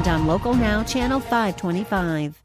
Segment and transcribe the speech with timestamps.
[0.00, 2.42] and on Local Now, Channel 525.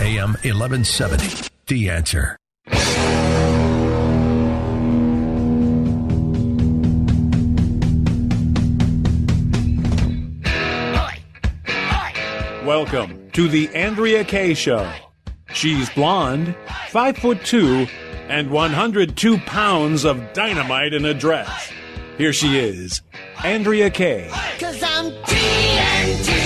[0.00, 1.48] AM 1170.
[1.66, 2.36] The answer.
[12.66, 14.92] Welcome to the Andrea Kaye Show.
[15.52, 16.54] She's blonde,
[16.88, 17.86] five foot two,
[18.28, 21.72] and 102 pounds of dynamite in a dress.
[22.18, 23.02] Here she is,
[23.42, 24.30] Andrea Kaye.
[24.58, 26.41] Cause I'm TNT.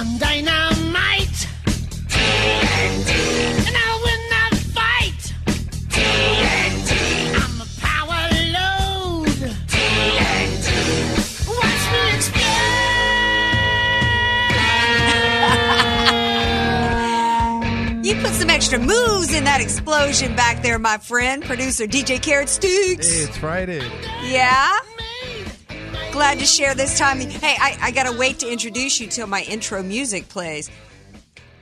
[0.00, 1.46] I'm dynamite.
[2.08, 3.10] TNT.
[3.66, 5.22] And I will not fight.
[5.90, 6.90] TNT.
[7.36, 8.22] I'm a power
[8.56, 9.36] load.
[9.68, 10.68] TNT.
[11.48, 12.00] Watch me
[17.90, 18.06] explode.
[18.06, 22.48] You put some extra moves in that explosion back there, my friend, producer DJ Carrot
[22.48, 23.06] Sticks.
[23.06, 23.86] Hey, it's Friday.
[24.22, 24.78] Yeah?
[26.12, 27.20] Glad to share this time.
[27.20, 30.68] Hey, I, I got to wait to introduce you till my intro music plays.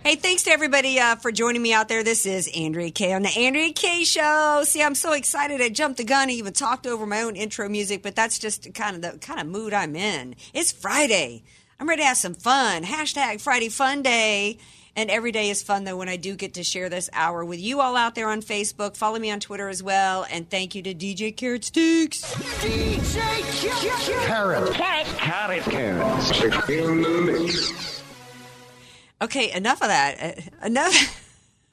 [0.02, 2.02] Hey, thanks to everybody uh, for joining me out there.
[2.02, 4.62] This is Andrea Kaye on the Andrea Kaye Show.
[4.64, 5.60] See, I'm so excited.
[5.60, 6.30] I jumped the gun.
[6.30, 9.38] I even talked over my own intro music, but that's just kind of the kind
[9.38, 10.34] of mood I'm in.
[10.54, 11.44] It's Friday.
[11.78, 12.84] I'm ready to have some fun.
[12.84, 14.58] Hashtag Friday Fun Day.
[14.98, 17.60] And every day is fun, though, when I do get to share this hour with
[17.60, 18.96] you all out there on Facebook.
[18.96, 20.26] Follow me on Twitter as well.
[20.28, 22.20] And thank you to DJ Carrot Sticks.
[22.64, 24.72] DJ Carrot.
[24.72, 26.32] Carrot carrots.
[29.22, 30.16] Okay, enough of that.
[30.20, 31.72] Uh, enough.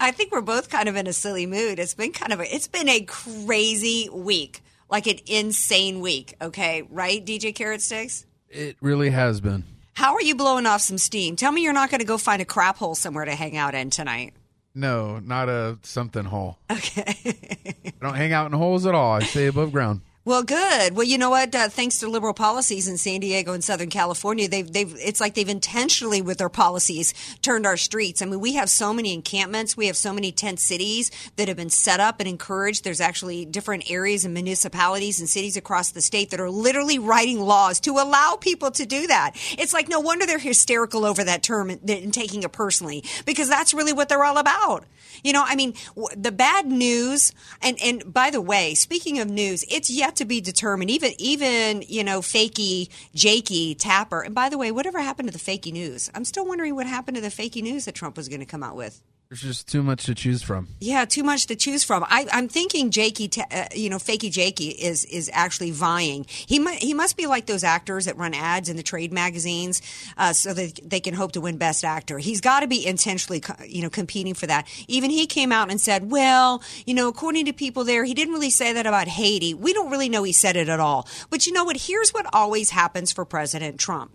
[0.00, 1.78] I think we're both kind of in a silly mood.
[1.78, 6.36] It's been kind of a, it's been a crazy week, like an insane week.
[6.40, 8.24] Okay, right, DJ Carrot Sticks?
[8.48, 9.64] It really has been.
[9.94, 11.36] How are you blowing off some steam?
[11.36, 13.74] Tell me you're not going to go find a crap hole somewhere to hang out
[13.74, 14.34] in tonight.
[14.74, 16.58] No, not a something hole.
[16.70, 17.14] Okay.
[17.86, 19.12] I don't hang out in holes at all.
[19.12, 20.00] I stay above ground.
[20.24, 20.94] Well, good.
[20.94, 21.52] Well, you know what?
[21.52, 25.34] Uh, thanks to liberal policies in San Diego and Southern California, they've they've it's like
[25.34, 27.12] they've intentionally with their policies
[27.42, 28.22] turned our streets.
[28.22, 31.56] I mean, we have so many encampments, we have so many tent cities that have
[31.56, 32.84] been set up and encouraged.
[32.84, 37.40] There's actually different areas and municipalities and cities across the state that are literally writing
[37.40, 39.32] laws to allow people to do that.
[39.58, 43.48] It's like no wonder they're hysterical over that term and, and taking it personally because
[43.48, 44.84] that's really what they're all about.
[45.24, 45.74] You know, I mean,
[46.16, 50.40] the bad news, and and by the way, speaking of news, it's yet to be
[50.40, 50.90] determined.
[50.90, 54.22] Even even you know, fakey Jakey Tapper.
[54.22, 56.10] And by the way, whatever happened to the fakey news?
[56.14, 58.62] I'm still wondering what happened to the fakey news that Trump was going to come
[58.62, 59.02] out with.
[59.32, 60.68] There's just too much to choose from.
[60.78, 62.04] Yeah, too much to choose from.
[62.06, 66.26] I, I'm thinking Jakey, uh, you know, fakey Jakey is is actually vying.
[66.28, 69.80] He mu- he must be like those actors that run ads in the trade magazines,
[70.18, 72.18] uh, so that they can hope to win Best Actor.
[72.18, 74.68] He's got to be intentionally, co- you know, competing for that.
[74.86, 78.34] Even he came out and said, "Well, you know, according to people there, he didn't
[78.34, 79.54] really say that about Haiti.
[79.54, 81.78] We don't really know he said it at all." But you know what?
[81.78, 84.12] Here's what always happens for President Trump.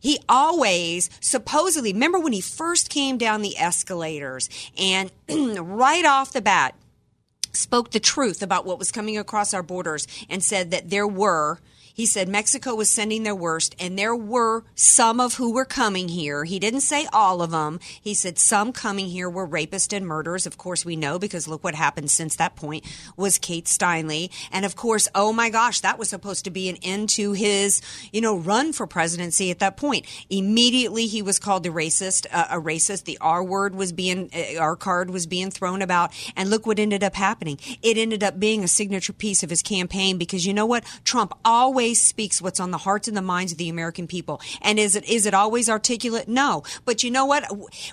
[0.00, 4.48] He always supposedly remember when he first came down the escalators
[4.78, 6.74] and right off the bat
[7.52, 11.58] spoke the truth about what was coming across our borders and said that there were
[11.96, 16.08] he said Mexico was sending their worst, and there were some of who were coming
[16.08, 16.44] here.
[16.44, 17.80] He didn't say all of them.
[18.02, 20.46] He said some coming here were rapists and murderers.
[20.46, 22.84] Of course, we know because look what happened since that point
[23.16, 24.30] was Kate Steinle.
[24.52, 27.80] And of course, oh my gosh, that was supposed to be an end to his,
[28.12, 30.04] you know, run for presidency at that point.
[30.28, 33.04] Immediately, he was called a racist, uh, a racist.
[33.04, 36.12] The R word was being, uh, R card was being thrown about.
[36.36, 37.58] And look what ended up happening.
[37.80, 40.84] It ended up being a signature piece of his campaign because you know what?
[41.02, 44.40] Trump always speaks what's on the hearts and the minds of the American people.
[44.62, 46.28] And is it is it always articulate?
[46.28, 46.62] No.
[46.84, 47.44] But you know what?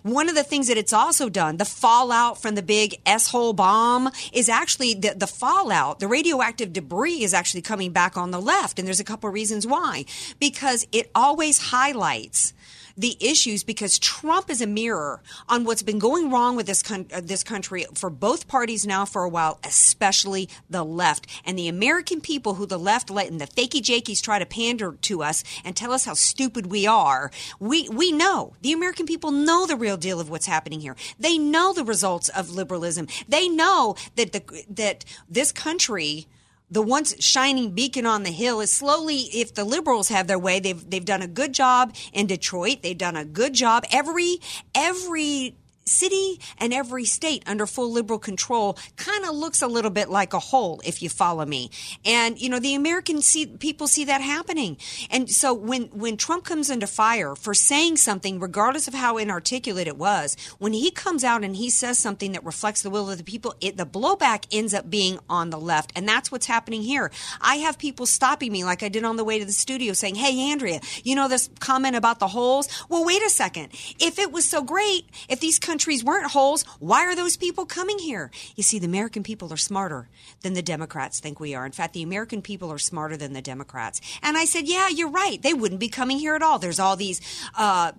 [0.04, 3.54] One of the things that it's also done, the fallout from the big S hole
[3.54, 8.42] bomb, is actually the, the fallout, the radioactive debris is actually coming back on the
[8.42, 8.80] left.
[8.80, 10.06] And there's a couple of reasons why.
[10.40, 12.54] Because it always highlights
[12.96, 17.08] the issues because Trump is a mirror on what's been going wrong with this con-
[17.14, 21.68] uh, this country for both parties now for a while, especially the left and the
[21.68, 25.44] American people who the left let and the fakey jakies try to pander to us
[25.64, 27.32] and tell us how stupid we are.
[27.60, 30.96] We we know the American people know the real deal of what's happening here.
[31.20, 33.08] They know the results of liberalism.
[33.28, 36.28] They know that the that this country
[36.70, 40.60] the once shining beacon on the hill is slowly if the liberals have their way
[40.60, 42.82] they've they've done a good job in Detroit.
[42.82, 43.84] They've done a good job.
[43.92, 44.38] Every
[44.74, 45.56] every
[45.86, 50.34] city and every state under full liberal control kind of looks a little bit like
[50.34, 51.70] a hole if you follow me.
[52.06, 54.78] And you know the american see, people see that happening.
[55.10, 59.88] And so when when trump comes into fire for saying something regardless of how inarticulate
[59.88, 63.18] it was when he comes out and he says something that reflects the will of
[63.18, 65.92] the people it, the blowback ends up being on the left.
[65.96, 67.12] And that's what's happening here.
[67.42, 70.16] I have people stopping me like i did on the way to the studio saying
[70.16, 72.68] hey andrea you know this comment about the holes?
[72.90, 73.70] Well wait a second.
[74.00, 75.73] If it was so great if these countries
[76.04, 78.32] weren't holes, why are those people coming here?
[78.56, 80.08] You see, the American people are smarter
[80.42, 81.66] than the Democrats think we are.
[81.66, 84.02] In fact, the American people are smarter than the Democrats.
[84.22, 85.42] And I said, yeah, you're right.
[85.42, 86.60] They wouldn't be coming here at all.
[86.60, 87.22] There's all these,
[87.58, 87.92] uh,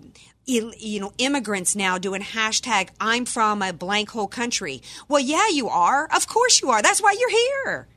[0.46, 4.82] you know, immigrants now doing hashtag I'm from a blank hole country.
[5.08, 6.08] Well, yeah, you are.
[6.14, 6.82] Of course you are.
[6.82, 7.88] That's why you're here.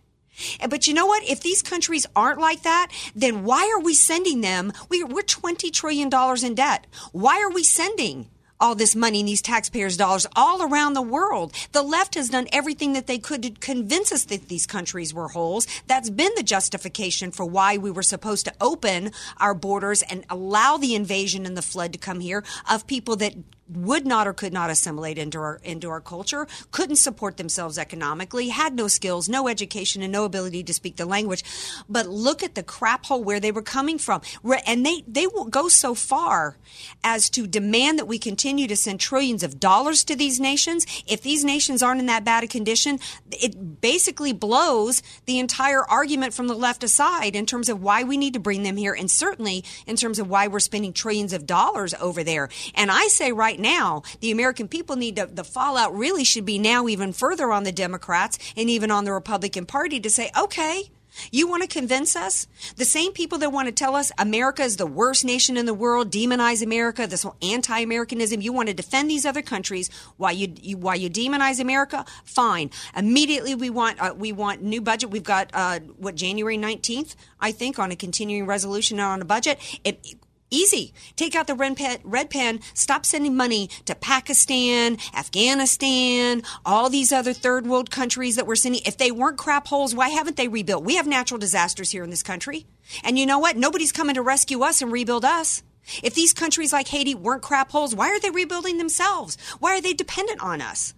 [0.70, 1.24] But you know what?
[1.24, 4.72] If these countries aren't like that, then why are we sending them?
[4.90, 6.10] We're $20 trillion
[6.44, 6.88] in debt.
[7.12, 8.30] Why are we sending
[8.60, 11.54] all this money and these taxpayers' dollars all around the world.
[11.72, 15.30] The left has done everything that they could to convince us that these countries were
[15.30, 15.68] holes.
[15.88, 20.78] That's been the justification for why we were supposed to open our borders and allow
[20.78, 23.36] the invasion and the flood to come here of people that
[23.70, 28.50] would not or could not assimilate into our into our culture, couldn't support themselves economically,
[28.50, 31.44] had no skills, no education, and no ability to speak the language.
[31.90, 34.22] But look at the crap hole where they were coming from,
[34.66, 36.58] and they they will go so far
[37.04, 40.86] as to demand that we continue to send trillions of dollars to these nations.
[41.08, 43.00] If these nations aren't in that bad a condition,
[43.32, 48.18] it basically blows the entire argument from the left aside in terms of why we
[48.18, 51.46] need to bring them here, and certainly in terms of why we're spending trillions of
[51.46, 52.50] dollars over there.
[52.76, 56.46] And I say right right now, the American people need to, the fallout really should
[56.46, 60.32] be now even further on the Democrats and even on the Republican Party to say,
[60.38, 60.90] okay,
[61.32, 62.46] you want to convince us?
[62.76, 65.74] The same people that want to tell us America is the worst nation in the
[65.74, 70.54] world, demonize America, this whole anti-Americanism, you want to defend these other countries while you,
[70.62, 72.06] you while you demonize America?
[72.24, 72.70] Fine.
[72.96, 75.10] Immediately we want uh, we want new budget.
[75.10, 79.58] We've got uh, what January 19th, I think, on a continuing resolution on a budget.
[79.84, 80.00] It,
[80.50, 80.94] Easy.
[81.18, 87.12] Take out the red pen, red pen, stop sending money to Pakistan, Afghanistan, all these
[87.12, 88.82] other third world countries that we're sending.
[88.86, 90.86] If they weren't crap holes, why haven't they rebuilt?
[90.86, 92.66] We have natural disasters here in this country.
[93.04, 93.58] And you know what?
[93.58, 95.64] Nobody's coming to rescue us and rebuild us.
[96.02, 99.38] If these countries like Haiti weren't crap holes, why are they rebuilding themselves?
[99.60, 100.94] Why are they dependent on us?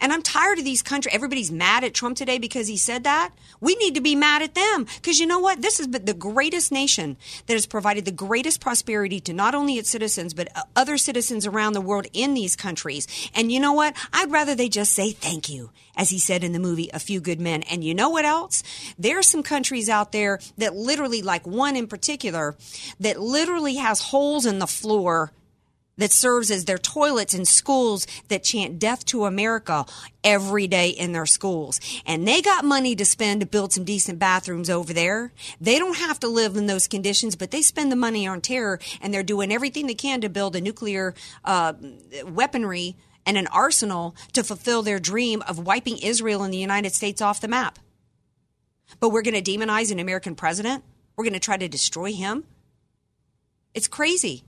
[0.00, 1.14] And I'm tired of these countries.
[1.14, 3.30] Everybody's mad at Trump today because he said that.
[3.60, 5.62] We need to be mad at them because you know what?
[5.62, 7.16] This is the greatest nation
[7.46, 11.46] that has provided the greatest prosperity to not only its citizens, but uh, other citizens
[11.46, 13.06] around the world in these countries.
[13.34, 13.96] And you know what?
[14.12, 17.20] I'd rather they just say thank you, as he said in the movie A Few
[17.20, 17.62] Good Men.
[17.64, 18.62] And you know what else?
[18.98, 22.56] There are some countries out there that literally, like one in particular,
[23.00, 25.32] that literally has holes in the floor
[25.98, 29.84] that serves as their toilets in schools that chant death to America
[30.24, 31.80] every day in their schools.
[32.06, 35.32] And they got money to spend to build some decent bathrooms over there.
[35.60, 38.80] They don't have to live in those conditions, but they spend the money on terror
[39.00, 41.74] and they're doing everything they can to build a nuclear uh,
[42.24, 47.20] weaponry and an arsenal to fulfill their dream of wiping Israel and the United States
[47.20, 47.78] off the map.
[49.00, 50.84] But we're going to demonize an American president?
[51.16, 52.44] We're going to try to destroy him?
[53.74, 54.44] It's crazy.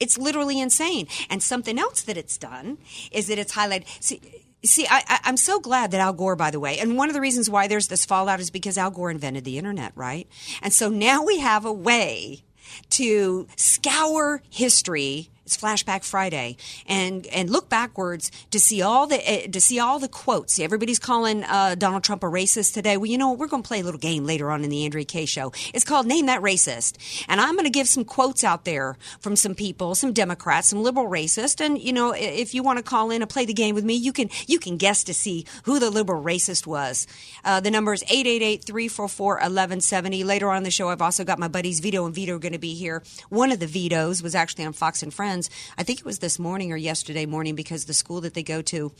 [0.00, 1.06] It's literally insane.
[1.28, 2.78] And something else that it's done
[3.12, 3.86] is that it's highlighted.
[4.02, 4.20] See,
[4.62, 7.20] See, I, am so glad that Al Gore, by the way, and one of the
[7.22, 10.28] reasons why there's this fallout is because Al Gore invented the internet, right?
[10.60, 12.42] And so now we have a way
[12.90, 19.48] to scour history it's Flashback Friday, and and look backwards to see all the uh,
[19.48, 20.60] to see all the quotes.
[20.60, 22.96] Everybody's calling uh, Donald Trump a racist today.
[22.96, 23.40] Well, you know what?
[23.40, 25.52] We're going to play a little game later on in the Andrea Kaye show.
[25.74, 29.34] It's called Name That Racist, and I'm going to give some quotes out there from
[29.34, 33.10] some people, some Democrats, some liberal racists, and you know if you want to call
[33.10, 35.80] in and play the game with me, you can you can guess to see who
[35.80, 37.08] the liberal racist was.
[37.44, 40.24] Uh, the number is 888-344-1170.
[40.24, 42.74] Later on the show, I've also got my buddies Vito and Vito going to be
[42.74, 43.02] here.
[43.30, 45.74] One of the Vitos was actually on Fox and Friends friends.
[45.78, 48.62] I think it was this morning or yesterday morning because the school that they go
[48.62, 48.92] to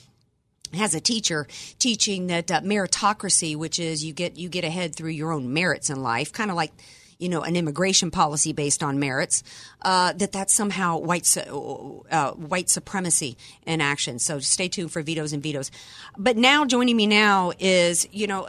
[0.73, 1.47] has a teacher
[1.79, 5.91] teaching that uh, meritocracy, which is you get you get ahead through your own merits
[5.91, 6.73] in life, kind of like
[7.19, 9.43] you know an immigration policy based on merits.
[9.83, 14.19] Uh, that that's somehow white uh, white supremacy in action.
[14.19, 15.71] So stay tuned for Vitos and Vitos.
[16.17, 18.49] But now joining me now is you know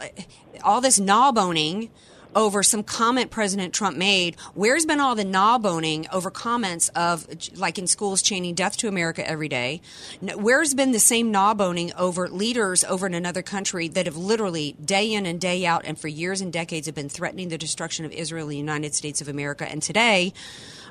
[0.62, 1.90] all this gnawboning
[2.34, 4.36] over some comment President Trump made.
[4.54, 9.26] Where's been all the gnawboning over comments of, like in schools, chanting death to America
[9.28, 9.80] every day?
[10.20, 15.12] Where's been the same gnawboning over leaders over in another country that have literally, day
[15.12, 18.12] in and day out, and for years and decades, have been threatening the destruction of
[18.12, 19.70] Israel and the United States of America?
[19.70, 20.32] And today,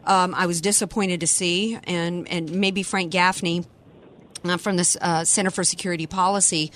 [0.06, 3.66] um, I was disappointed to see, and, and maybe Frank Gaffney
[4.44, 6.72] uh, from the uh, Center for Security Policy,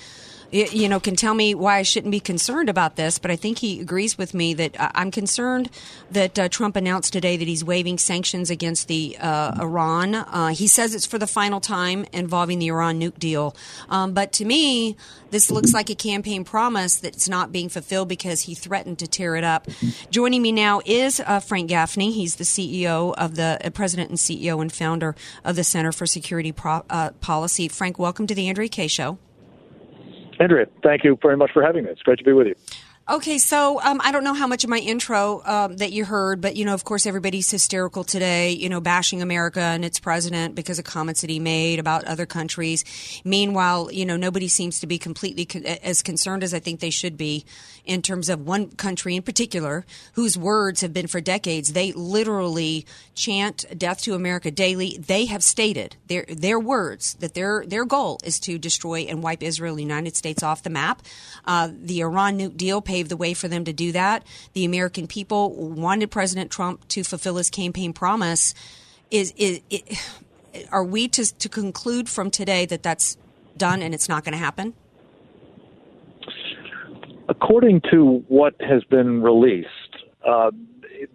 [0.50, 3.18] you know, can tell me why I shouldn't be concerned about this.
[3.18, 5.70] But I think he agrees with me that uh, I'm concerned
[6.10, 10.14] that uh, Trump announced today that he's waiving sanctions against the uh, Iran.
[10.14, 13.56] Uh, he says it's for the final time involving the Iran nuke deal.
[13.88, 14.96] Um, but to me,
[15.30, 19.36] this looks like a campaign promise that's not being fulfilled because he threatened to tear
[19.36, 19.66] it up.
[20.10, 22.12] Joining me now is uh, Frank Gaffney.
[22.12, 26.06] He's the CEO of the uh, president and CEO and founder of the Center for
[26.06, 26.84] Security Pro-
[27.20, 27.68] Policy.
[27.68, 29.18] Frank, welcome to the Andrea Kaye Show.
[30.38, 31.90] Andrea, thank you very much for having me.
[31.90, 32.54] It's great to be with you.
[33.08, 36.40] Okay, so um, I don't know how much of my intro um, that you heard,
[36.40, 38.50] but you know, of course, everybody's hysterical today.
[38.50, 42.26] You know, bashing America and its president because of comments that he made about other
[42.26, 42.84] countries.
[43.24, 46.90] Meanwhile, you know, nobody seems to be completely con- as concerned as I think they
[46.90, 47.44] should be
[47.84, 51.74] in terms of one country in particular, whose words have been for decades.
[51.74, 54.98] They literally chant "Death to America" daily.
[54.98, 59.44] They have stated their their words that their their goal is to destroy and wipe
[59.44, 61.02] Israel United States off the map.
[61.44, 64.24] Uh, the Iran nuke deal paved the way for them to do that.
[64.54, 68.54] The American people wanted President Trump to fulfill his campaign promise.
[69.10, 69.60] Is is,
[70.72, 73.18] are we to to conclude from today that that's
[73.56, 74.72] done and it's not going to happen?
[77.28, 79.92] According to what has been released,
[80.26, 80.50] uh,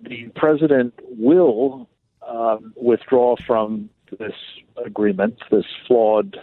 [0.03, 1.89] the president will
[2.21, 4.35] uh, withdraw from this
[4.85, 6.38] agreement, this flawed,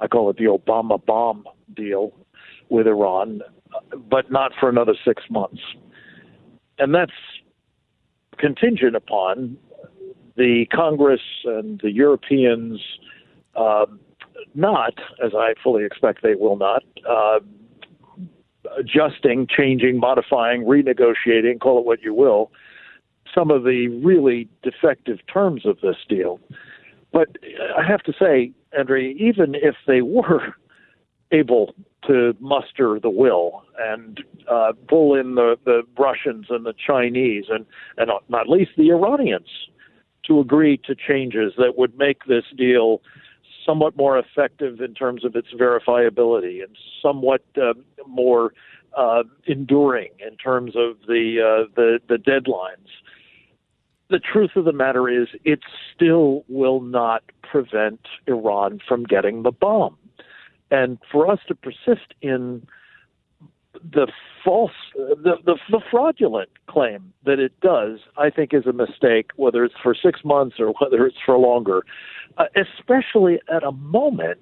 [0.00, 2.12] I call it the Obama bomb deal
[2.68, 3.40] with Iran,
[4.08, 5.60] but not for another six months.
[6.78, 7.12] And that's
[8.38, 9.56] contingent upon
[10.36, 12.80] the Congress and the Europeans
[13.54, 13.86] uh,
[14.54, 17.40] not, as I fully expect they will not, uh,
[18.78, 22.50] adjusting, changing, modifying, renegotiating, call it what you will,
[23.34, 26.40] some of the really defective terms of this deal.
[27.12, 27.28] But
[27.76, 30.54] I have to say, Andre, even if they were
[31.32, 31.74] able
[32.06, 37.66] to muster the will and uh, pull in the, the Russians and the Chinese and,
[37.96, 39.48] and not least the Iranians
[40.26, 43.00] to agree to changes that would make this deal
[43.64, 47.74] somewhat more effective in terms of its verifiability and somewhat uh,
[48.06, 48.52] more
[48.96, 52.88] uh, enduring in terms of the, uh, the the deadlines.
[54.08, 55.60] The truth of the matter is, it
[55.94, 59.96] still will not prevent Iran from getting the bomb,
[60.70, 62.66] and for us to persist in
[63.74, 64.10] the
[64.44, 69.30] false, the, the, the fraudulent claim that it does, I think, is a mistake.
[69.36, 71.84] Whether it's for six months or whether it's for longer,
[72.38, 74.38] uh, especially at a moment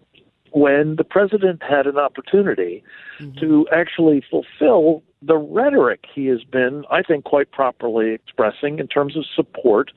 [0.53, 2.85] when the president had an opportunity
[3.19, 3.39] mm-hmm.
[3.41, 9.17] to actually fulfill the rhetoric he has been, I think, quite properly expressing in terms
[9.17, 9.91] of support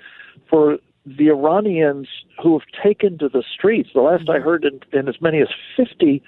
[0.49, 0.79] for
[1.17, 2.07] the Iranians
[2.41, 3.89] who have taken to the streets.
[3.93, 4.31] The last mm-hmm.
[4.31, 6.21] I heard, in, in as many as 50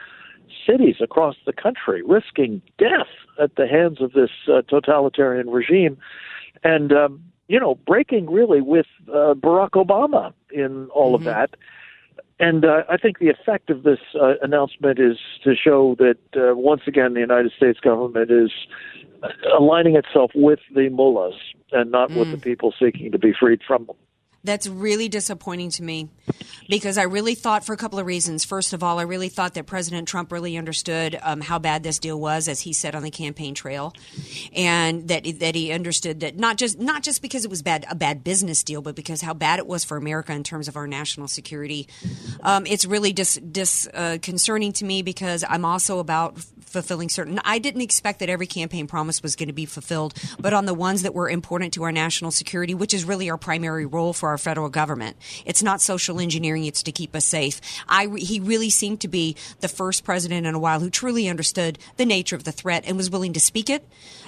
[0.65, 3.07] cities across the country, risking death
[3.41, 5.97] at the hands of this uh, totalitarian regime.
[6.63, 11.27] And, um, you know, breaking really with uh, Barack Obama in all mm-hmm.
[11.27, 11.55] of that.
[12.39, 16.55] And uh, I think the effect of this uh, announcement is to show that uh,
[16.55, 18.51] once again the United States government is
[19.57, 21.35] aligning itself with the mullahs
[21.73, 22.19] and not mm.
[22.19, 22.41] with the mm.
[22.41, 23.95] people seeking to be freed from them.
[24.43, 26.09] That's really disappointing to me
[26.69, 28.45] because I really thought, for a couple of reasons.
[28.45, 31.99] First of all, I really thought that President Trump really understood um, how bad this
[31.99, 33.93] deal was, as he said on the campaign trail,
[34.53, 37.95] and that that he understood that not just not just because it was bad a
[37.95, 40.87] bad business deal, but because how bad it was for America in terms of our
[40.87, 41.87] national security.
[42.41, 47.39] Um, it's really dis, dis uh, concerning to me because I'm also about fulfilling certain.
[47.43, 50.73] I didn't expect that every campaign promise was going to be fulfilled, but on the
[50.73, 54.28] ones that were important to our national security, which is really our primary role for
[54.29, 55.17] our federal government.
[55.45, 57.61] It's not social engineering; it's to keep us safe.
[57.87, 61.79] I he really seemed to be the first president in a while who truly understood
[61.97, 63.85] the nature of the threat and was willing to speak it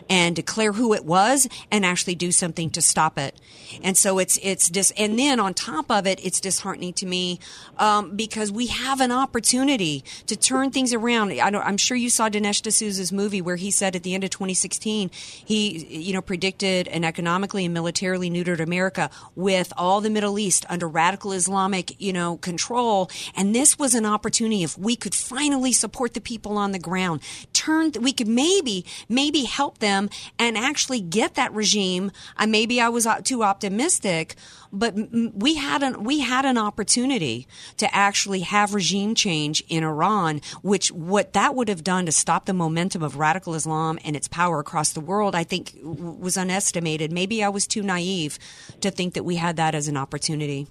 [0.10, 3.36] and declare who it was and actually do something to stop it.
[3.84, 7.39] And so it's it's dis and then on top of it, it's disheartening to me
[7.77, 11.31] um, because we have an opportunity to turn things around.
[11.31, 14.29] I am sure you saw Dinesh D'Souza's movie where he said at the end of
[14.29, 20.39] 2016 he you know predicted an economically and militarily neutered America with all the Middle
[20.39, 25.15] East under radical Islamic you know control, and this was an opportunity if we could
[25.15, 27.21] finally support the people on the ground,
[27.51, 32.12] turn we could maybe maybe help them and actually get that regime.
[32.38, 34.36] Uh, maybe I was uh, too optimistic,
[34.71, 34.93] but
[35.33, 40.91] we had an we had an opportunity to actually have regime change in Iran, which
[40.91, 44.60] what that would have done to stop the momentum of radical Islam and its power
[44.60, 47.12] across the world, I think was unestimated.
[47.12, 48.38] Maybe I was too naive
[48.81, 50.67] to think that we had that as an opportunity.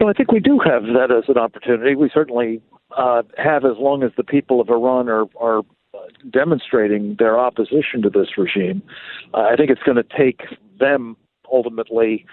[0.00, 1.96] Well, I think we do have that as an opportunity.
[1.96, 2.62] We certainly
[2.96, 5.62] uh, have, as long as the people of Iran are are
[6.30, 8.82] demonstrating their opposition to this regime.
[9.34, 10.42] Uh, I think it's going to take
[10.78, 11.16] them
[11.52, 12.26] ultimately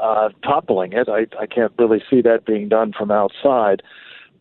[0.00, 1.08] uh, toppling it.
[1.08, 3.82] I, I can't really see that being done from outside,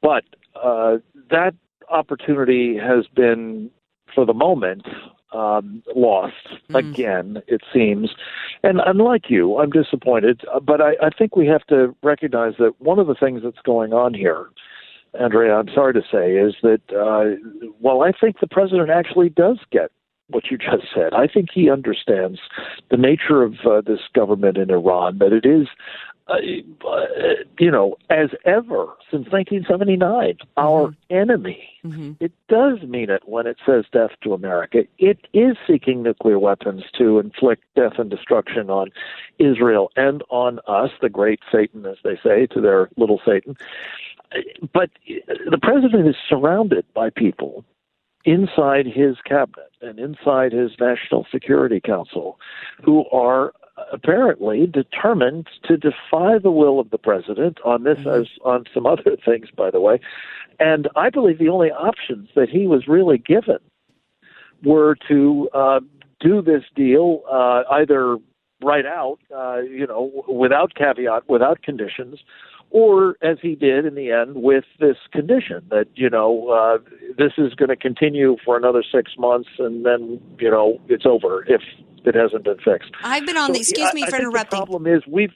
[0.01, 0.23] but
[0.61, 0.97] uh,
[1.29, 1.53] that
[1.89, 3.69] opportunity has been,
[4.15, 4.85] for the moment,
[5.31, 6.35] um, lost
[6.69, 6.75] Mm.
[6.79, 7.43] again.
[7.47, 8.11] It seems,
[8.63, 10.41] and unlike you, I'm disappointed.
[10.53, 13.61] uh, But I, I think we have to recognize that one of the things that's
[13.63, 14.47] going on here.
[15.19, 17.35] Andrea, I'm sorry to say, is that uh,
[17.81, 19.91] well, I think the president actually does get
[20.29, 21.13] what you just said.
[21.13, 22.39] I think he understands
[22.89, 25.67] the nature of uh, this government in Iran, that it is,
[26.27, 26.33] uh,
[26.87, 27.05] uh,
[27.59, 31.67] you know, as ever since 1979, our enemy.
[32.19, 34.83] It does mean it when it says death to America.
[34.97, 38.91] It is seeking nuclear weapons to inflict death and destruction on
[39.39, 43.57] Israel and on us, the great Satan, as they say, to their little Satan.
[44.73, 47.65] But the president is surrounded by people
[48.23, 52.39] inside his cabinet and inside his National Security Council
[52.83, 53.53] who are
[53.91, 59.15] apparently determined to defy the will of the president on this as on some other
[59.25, 59.99] things by the way.
[60.59, 63.59] And i believe the only options that he was really given
[64.63, 65.79] were to uh,
[66.19, 68.17] do this deal uh, either
[68.63, 72.19] right out uh, you know without caveat without conditions
[72.71, 76.77] or as he did in the end with this condition that you know uh,
[77.17, 81.43] this is going to continue for another six months and then you know it's over
[81.47, 81.61] if
[82.03, 82.91] it hasn't been fixed.
[83.03, 83.59] I've been on So, the.
[83.59, 84.59] Excuse I- me I for think interrupting.
[84.59, 85.31] The problem is we've.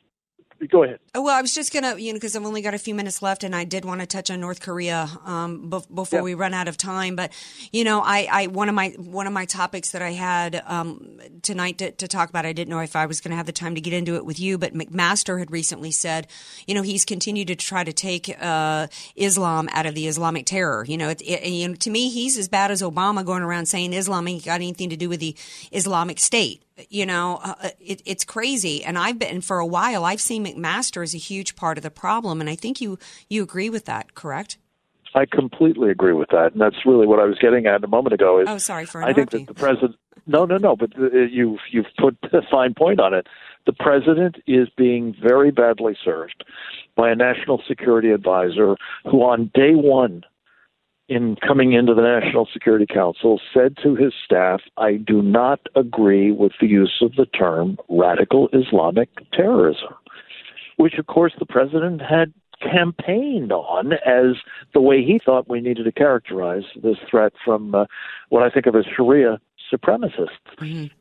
[0.67, 1.00] Go ahead.
[1.13, 3.22] Oh, Well, I was just gonna, you know, because I've only got a few minutes
[3.22, 6.24] left, and I did want to touch on North Korea um, bef- before Yeah.
[6.24, 7.15] we run out of time.
[7.15, 7.31] But
[7.72, 11.19] you know, I, I one of my one of my topics that I had um,
[11.41, 12.45] tonight to, to talk about.
[12.45, 14.25] I didn't know if I was going to have the time to get into it
[14.25, 16.27] with you, but McMaster had recently said,
[16.67, 20.86] you know, he's continued to try to take uh, Islam out of the Islamic terror.
[20.88, 23.67] You know, it, it, you know, to me, he's as bad as Obama going around
[23.67, 25.36] saying Islam ain't got anything to do with the
[25.71, 28.84] Islamic State you know, uh, it, it's crazy.
[28.84, 30.04] And I've been for a while.
[30.04, 32.98] I've seen McMaster as a huge part of the problem, and I think you
[33.30, 34.58] you agree with that, correct?
[35.14, 38.14] I completely agree with that, and that's really what I was getting at a moment
[38.14, 38.40] ago.
[38.42, 39.46] Is Oh, sorry for I think interrupting.
[39.46, 39.96] that the president.
[40.28, 40.76] No, no, no.
[40.76, 43.28] But uh, you've you've put a fine point on it.
[43.66, 46.44] The president is being very badly served
[46.96, 48.76] by a national security advisor
[49.10, 50.24] who, on day one,
[51.08, 56.32] in coming into the National Security Council, said to his staff, "I do not agree
[56.32, 59.94] with the use of the term radical Islamic terrorism,"
[60.78, 64.38] which, of course, the president had campaigned on as
[64.74, 67.86] the way he thought we needed to characterize this threat from uh,
[68.30, 69.39] what I think of as Sharia
[69.72, 70.30] supremacists.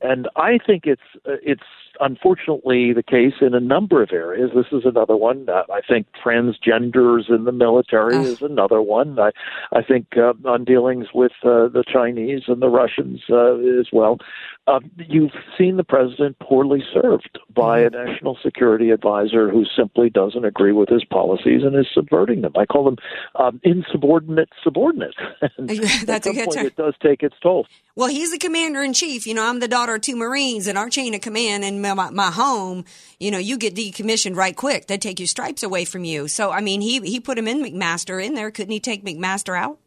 [0.03, 1.63] And I think it's uh, it's
[2.01, 4.51] unfortunately the case in a number of areas.
[4.55, 5.49] This is another one.
[5.49, 9.19] Uh, I think transgenders in the military is another one.
[9.19, 9.31] I
[9.73, 14.19] I think uh, on dealings with uh, the Chinese and the Russians uh, as well.
[14.67, 20.47] Uh, you've seen the president poorly served by a national security advisor who simply doesn't
[20.47, 22.53] agree with his policies and is subverting them.
[22.57, 22.97] I call them
[23.35, 25.17] um, insubordinate subordinates.
[25.59, 26.67] That's at a some good point, term.
[26.67, 27.67] it does take its toll.
[27.95, 29.27] Well, he's the commander in chief.
[29.27, 32.11] You know, I'm the daughter of two Marines, and our chain of command in my,
[32.11, 32.85] my home,
[33.19, 34.87] you know, you get decommissioned right quick.
[34.87, 36.29] They take your stripes away from you.
[36.29, 38.51] So, I mean, he he put him in McMaster in there.
[38.51, 39.79] Couldn't he take McMaster out?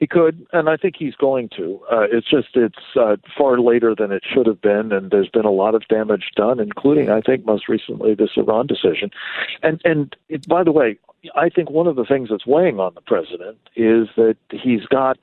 [0.00, 1.78] He could, and I think he's going to.
[1.92, 5.44] Uh, it's just it's uh, far later than it should have been, and there's been
[5.44, 9.10] a lot of damage done, including I think most recently this Iran decision.
[9.62, 10.98] And and it, by the way,
[11.36, 15.18] I think one of the things that's weighing on the president is that he's got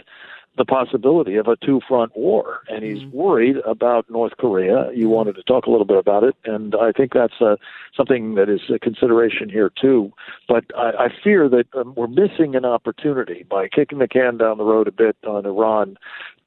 [0.57, 4.89] the possibility of a two front war and he's worried about North Korea.
[4.93, 7.55] You wanted to talk a little bit about it and I think that's uh,
[7.95, 10.11] something that is a consideration here too.
[10.47, 14.57] But I, I fear that um, we're missing an opportunity by kicking the can down
[14.57, 15.97] the road a bit on Iran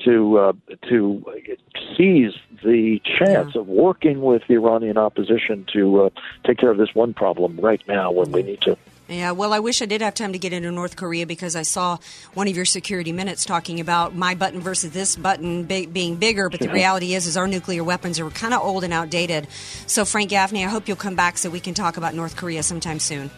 [0.04, 0.52] to uh,
[0.88, 1.24] to
[1.96, 2.32] seize
[2.64, 6.10] the chance of working with the Iranian opposition to uh,
[6.44, 8.76] take care of this one problem right now when we need to.
[9.10, 11.62] Yeah, well, I wish I did have time to get into North Korea because I
[11.62, 11.98] saw
[12.34, 16.48] one of your security minutes talking about my button versus this button being bigger.
[16.48, 19.48] But the reality is, is our nuclear weapons are kind of old and outdated.
[19.88, 22.62] So, Frank Gaffney, I hope you'll come back so we can talk about North Korea
[22.62, 23.30] sometime soon.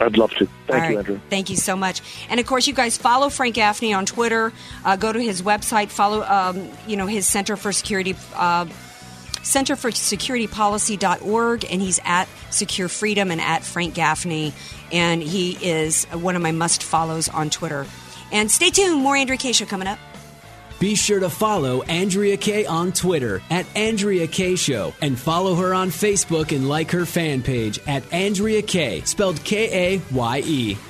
[0.00, 0.48] I'd love to.
[0.66, 0.98] Thank you.
[0.98, 1.20] Andrew.
[1.28, 2.00] Thank you so much.
[2.28, 4.52] And of course, you guys follow Frank Gaffney on Twitter.
[4.84, 5.90] Uh, go to his website.
[5.90, 8.16] Follow, um, you know, his Center for Security.
[8.34, 8.66] Uh,
[9.42, 14.52] Center for Security Policy.org, and he's at Secure Freedom and at Frank Gaffney.
[14.92, 17.86] And he is one of my must follows on Twitter.
[18.32, 19.52] And stay tuned, more Andrea Kaye.
[19.52, 19.98] Show coming up.
[20.78, 25.74] Be sure to follow Andrea Kaye on Twitter at Andrea Kaye Show and follow her
[25.74, 30.78] on Facebook and like her fan page at Andrea Kaye, spelled K A Y E.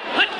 [0.00, 0.39] 619-822-2686.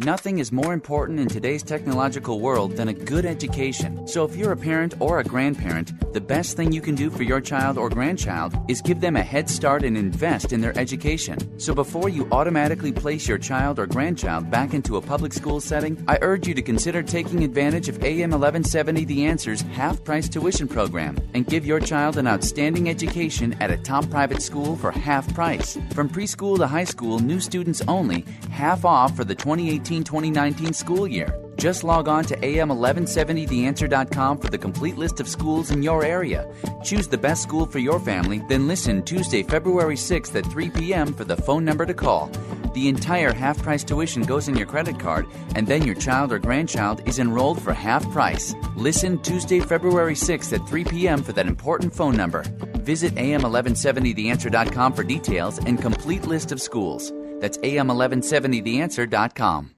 [0.00, 4.06] Nothing is more important in today's technological world than a good education.
[4.06, 7.24] So if you're a parent or a grandparent, the best thing you can do for
[7.24, 11.36] your child or grandchild is give them a head start and invest in their education.
[11.58, 16.00] So before you automatically place your child or grandchild back into a public school setting,
[16.06, 20.68] I urge you to consider taking advantage of AM 1170 The Answer's half price tuition
[20.68, 25.34] program and give your child an outstanding education at a top private school for half
[25.34, 25.76] price.
[25.90, 30.72] From preschool to high school, new students only, half off for the 2018 2018 2019
[30.74, 31.34] school year.
[31.56, 36.46] Just log on to am1170theanswer.com for the complete list of schools in your area.
[36.84, 41.14] Choose the best school for your family, then listen Tuesday, February 6th at 3 p.m.
[41.14, 42.30] for the phone number to call.
[42.74, 46.38] The entire half price tuition goes in your credit card, and then your child or
[46.38, 48.54] grandchild is enrolled for half price.
[48.76, 51.22] Listen Tuesday, February 6th at 3 p.m.
[51.22, 52.44] for that important phone number.
[52.84, 57.12] Visit am1170theanswer.com for details and complete list of schools.
[57.40, 59.77] That's am1170theanswer.com.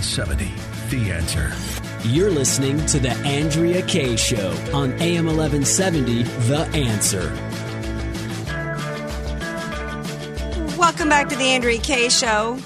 [0.00, 2.08] AM 1170, The Answer.
[2.08, 4.16] You're listening to The Andrea Kaye.
[4.16, 7.28] Show on AM 1170, The Answer.
[10.78, 12.58] Welcome back to the Andrea Kaye Show.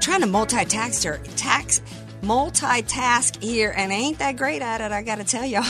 [0.00, 1.80] trying to multitask her, tax,
[2.22, 4.90] multitask here, and I ain't that great at it.
[4.90, 5.62] I got to tell y'all.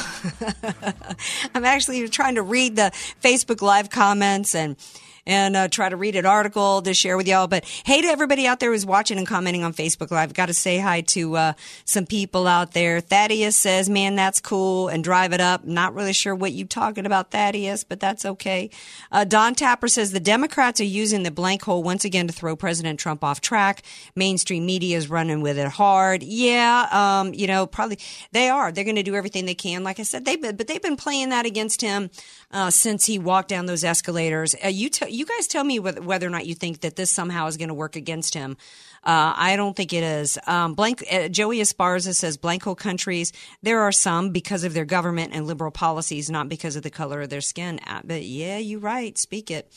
[1.54, 2.90] I'm actually trying to read the
[3.22, 4.78] Facebook Live comments and
[5.26, 7.46] and uh, try to read an article to share with y'all.
[7.46, 10.34] But hey to everybody out there who's watching and commenting on Facebook Live.
[10.34, 11.52] Got to say hi to uh,
[11.84, 13.00] some people out there.
[13.00, 15.64] Thaddeus says, "Man, that's cool," and drive it up.
[15.64, 18.70] Not really sure what you talking about, Thaddeus, but that's okay.
[19.10, 22.56] Uh, Don Tapper says the Democrats are using the blank hole once again to throw
[22.56, 23.82] President Trump off track.
[24.16, 26.22] Mainstream media is running with it hard.
[26.22, 27.98] Yeah, um, you know, probably
[28.32, 28.72] they are.
[28.72, 29.84] They're going to do everything they can.
[29.84, 32.10] Like I said, they've but they've been playing that against him
[32.50, 34.54] uh, since he walked down those escalators.
[34.64, 37.46] Uh, you t- you guys tell me whether, or not you think that this somehow
[37.46, 38.56] is going to work against him.
[39.04, 40.38] Uh, I don't think it is.
[40.46, 43.32] Um, blank, uh, Joey Esparza says blanco countries.
[43.62, 47.20] There are some because of their government and liberal policies, not because of the color
[47.22, 47.80] of their skin.
[47.86, 49.16] Uh, but yeah, you're right.
[49.18, 49.72] Speak it.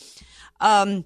[0.60, 1.06] Um,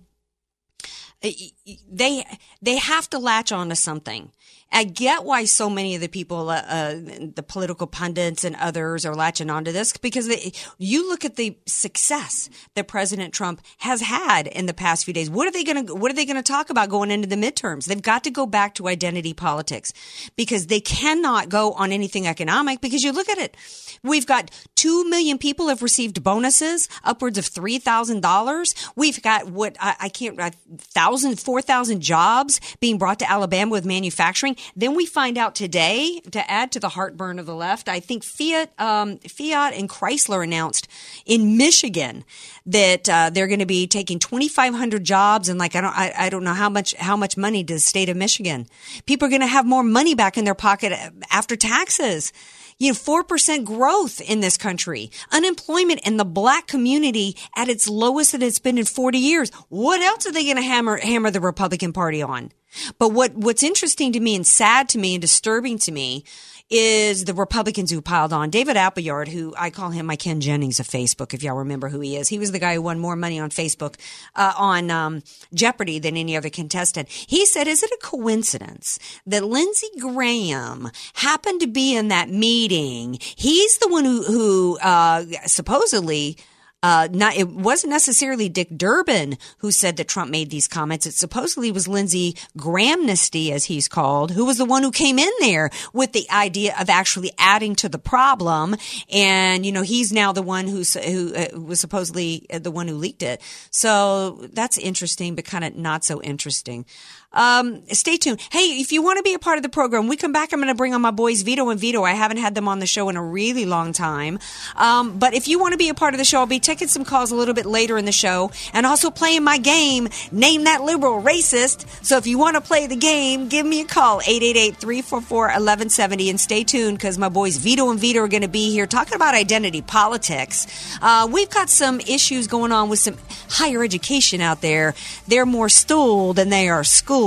[1.22, 2.26] they
[2.62, 4.32] they have to latch on to something.
[4.72, 6.94] I get why so many of the people, uh, uh,
[7.36, 11.58] the political pundits and others are latching onto this because they, you look at the
[11.66, 15.30] success that President Trump has had in the past few days.
[15.30, 17.36] What are they going to, what are they going to talk about going into the
[17.36, 17.86] midterms?
[17.86, 19.92] They've got to go back to identity politics
[20.36, 23.58] because they cannot go on anything economic because you look at it.
[24.04, 28.92] We've got 2 million people have received bonuses, upwards of $3,000.
[28.96, 30.40] We've got what I, I can't,
[30.78, 34.56] thousand, 4,000 jobs being brought to Alabama with manufacturing.
[34.76, 38.24] Then we find out today, to add to the heartburn of the left, I think
[38.24, 40.88] Fiat, um, Fiat and Chrysler announced
[41.26, 42.24] in Michigan
[42.65, 46.30] that uh, they're going to be taking 2,500 jobs and like I don't, I, I
[46.30, 48.67] don't know how much how much money does the state of Michigan.
[49.06, 50.93] People are going to have more money back in their pocket
[51.32, 52.32] after taxes
[52.80, 55.12] you know, 4% growth in this country.
[55.32, 59.52] Unemployment in the black community at its lowest that it's been in 40 years.
[59.67, 62.52] What else are they going to hammer, hammer the Republican Party on?
[62.98, 66.24] But what, what's interesting to me and sad to me and disturbing to me
[66.70, 68.52] is the Republicans who piled on.
[68.52, 72.00] David Appleyard, who I call him my Ken Jennings of Facebook, if y'all remember who
[72.00, 72.30] he is.
[72.30, 73.96] He was the guy who won more money on Facebook,
[74.36, 77.10] uh, on, um, Jeopardy than any other contestant.
[77.10, 83.18] He said, is it a coincidence that Lindsey Graham happened to be in that meeting?
[83.20, 86.38] He's the one who, who, uh, supposedly,
[86.82, 91.06] uh, not, it wasn't necessarily Dick Durbin who said that Trump made these comments.
[91.06, 95.32] It supposedly was Lindsey Grahamnesty, as he's called, who was the one who came in
[95.39, 98.76] there with the idea of actually adding to the problem.
[99.12, 102.96] And, you know, he's now the one who's, who uh, was supposedly the one who
[102.96, 103.42] leaked it.
[103.72, 106.86] So that's interesting, but kind of not so interesting.
[107.32, 108.42] Um, stay tuned.
[108.52, 110.52] Hey, if you want to be a part of the program, we come back.
[110.52, 112.02] I'm going to bring on my boys Vito and Vito.
[112.04, 114.39] I haven't had them on the show in a really long time.
[114.76, 116.88] Um, but if you want to be a part of the show, I'll be taking
[116.88, 120.63] some calls a little bit later in the show and also playing my game, Name
[120.63, 121.86] That Liberal Racist.
[122.04, 126.63] So if you want to play the game, give me a call, 888-344-1170 and stay
[126.63, 129.84] tuned because my boys Vito and Vito are going to be here talking about identity
[129.84, 130.65] politics.
[131.00, 133.18] Uh, we've got some issues going on with some
[133.50, 134.96] higher education out there.
[135.28, 137.19] They're more stool than they are school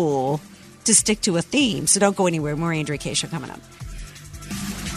[0.85, 1.87] to stick to a theme.
[1.87, 2.57] So don't go anywhere.
[2.57, 3.15] More Andrea Kaye.
[3.15, 3.61] Show coming up.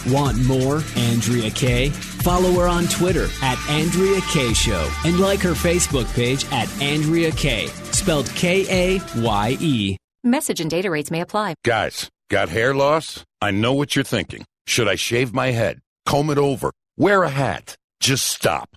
[0.08, 1.90] Want more Andrea Kaye?
[1.90, 7.32] Follow her on Twitter at Andrea Kaye Show and like her Facebook page at Andrea
[7.32, 8.66] Kaye, spelled K
[8.98, 9.96] A Y E.
[10.22, 11.54] Message and data rates may apply.
[11.64, 13.24] Guys, got hair loss?
[13.40, 14.44] I know what you're thinking.
[14.68, 17.74] Should I shave my head, comb it over, wear a hat?
[18.00, 18.76] Just stop.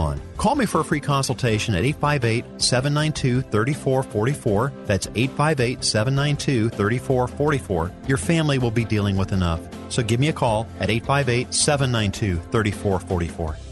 [0.37, 4.73] Call me for a free consultation at 858 792 3444.
[4.85, 7.91] That's 858 792 3444.
[8.07, 9.61] Your family will be dealing with enough.
[9.89, 13.70] So give me a call at 858 792 3444.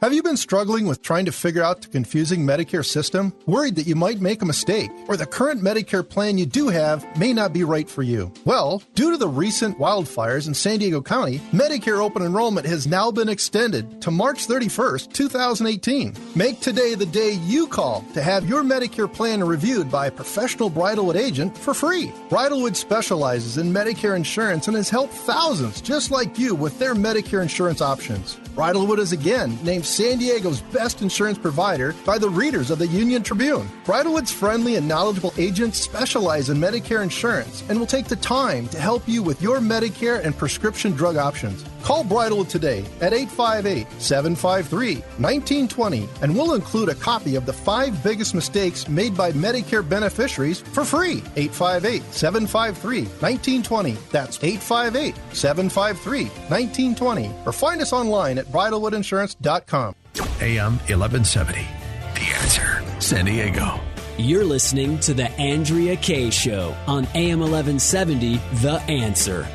[0.00, 3.34] Have you been struggling with trying to figure out the confusing Medicare system?
[3.44, 4.90] Worried that you might make a mistake?
[5.08, 8.32] Or the current Medicare plan you do have may not be right for you?
[8.46, 13.10] Well, due to the recent wildfires in San Diego County, Medicare open enrollment has now
[13.10, 16.16] been extended to March 31st, 2018.
[16.34, 20.70] Make today the day you call to have your Medicare plan reviewed by a professional
[20.70, 22.10] Bridalwood agent for free.
[22.30, 27.42] Bridalwood specializes in Medicare insurance and has helped thousands just like you with their Medicare
[27.42, 28.39] insurance options.
[28.60, 33.22] Bridalwood is again named San Diego's best insurance provider by the readers of the Union
[33.22, 33.66] Tribune.
[33.86, 38.78] Bridalwood's friendly and knowledgeable agents specialize in Medicare insurance and will take the time to
[38.78, 41.64] help you with your Medicare and prescription drug options.
[41.82, 48.02] Call Bridalwood today at 858 753 1920 and we'll include a copy of the five
[48.02, 51.22] biggest mistakes made by Medicare beneficiaries for free.
[51.36, 53.96] 858 753 1920.
[54.10, 57.30] That's 858 753 1920.
[57.46, 59.94] Or find us online at bridalwoodinsurance.com.
[60.40, 61.66] AM 1170.
[62.14, 63.00] The answer.
[63.00, 63.80] San Diego.
[64.18, 69.48] You're listening to The Andrea Kaye Show on AM 1170, The Answer.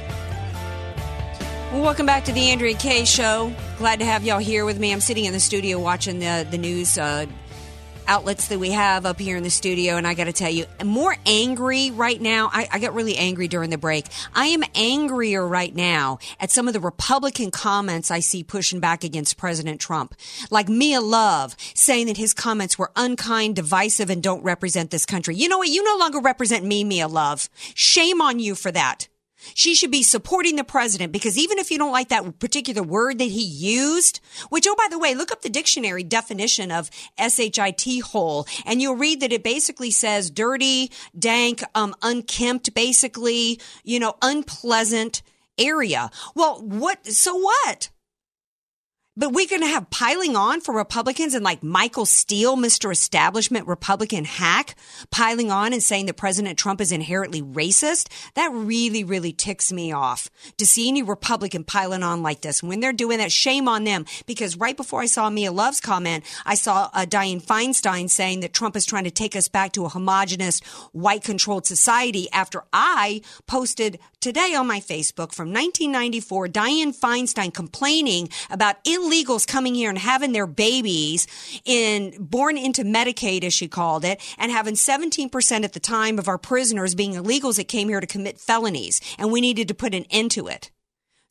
[1.75, 3.53] Well, welcome back to the Andrea Kaye Show.
[3.77, 4.93] Glad to have y'all here with me.
[4.93, 7.25] I'm sitting in the studio watching the the news uh,
[8.07, 10.67] outlets that we have up here in the studio, and I got to tell you,
[10.79, 12.49] I'm more angry right now.
[12.53, 14.05] I, I got really angry during the break.
[14.33, 19.03] I am angrier right now at some of the Republican comments I see pushing back
[19.03, 20.15] against President Trump,
[20.49, 25.35] like Mia Love saying that his comments were unkind, divisive, and don't represent this country.
[25.35, 25.67] You know what?
[25.67, 27.49] You no longer represent me, Mia Love.
[27.73, 29.09] Shame on you for that.
[29.53, 33.19] She should be supporting the president because even if you don't like that particular word
[33.19, 37.99] that he used, which, oh, by the way, look up the dictionary definition of S-H-I-T
[37.99, 44.15] hole and you'll read that it basically says dirty, dank, um, unkempt, basically, you know,
[44.21, 45.21] unpleasant
[45.57, 46.09] area.
[46.35, 47.89] Well, what, so what?
[49.17, 52.91] But we're going to have piling on for Republicans and like Michael Steele, Mr.
[52.91, 54.75] Establishment Republican hack,
[55.09, 58.09] piling on and saying that President Trump is inherently racist.
[58.33, 62.61] That really, really ticks me off to see any Republican piling on like this.
[62.61, 64.05] When they're doing that, shame on them.
[64.25, 68.53] Because right before I saw Mia Love's comment, I saw uh, Dianne Feinstein saying that
[68.53, 70.59] Trump is trying to take us back to a homogenous,
[70.91, 78.27] white controlled society after I posted today on my Facebook from 1994, Dianne Feinstein complaining
[78.49, 81.27] about illegals coming here and having their babies
[81.63, 86.27] in born into Medicaid, as she called it, and having 17% at the time of
[86.27, 88.99] our prisoners being illegals that came here to commit felonies.
[89.19, 90.71] And we needed to put an end to it.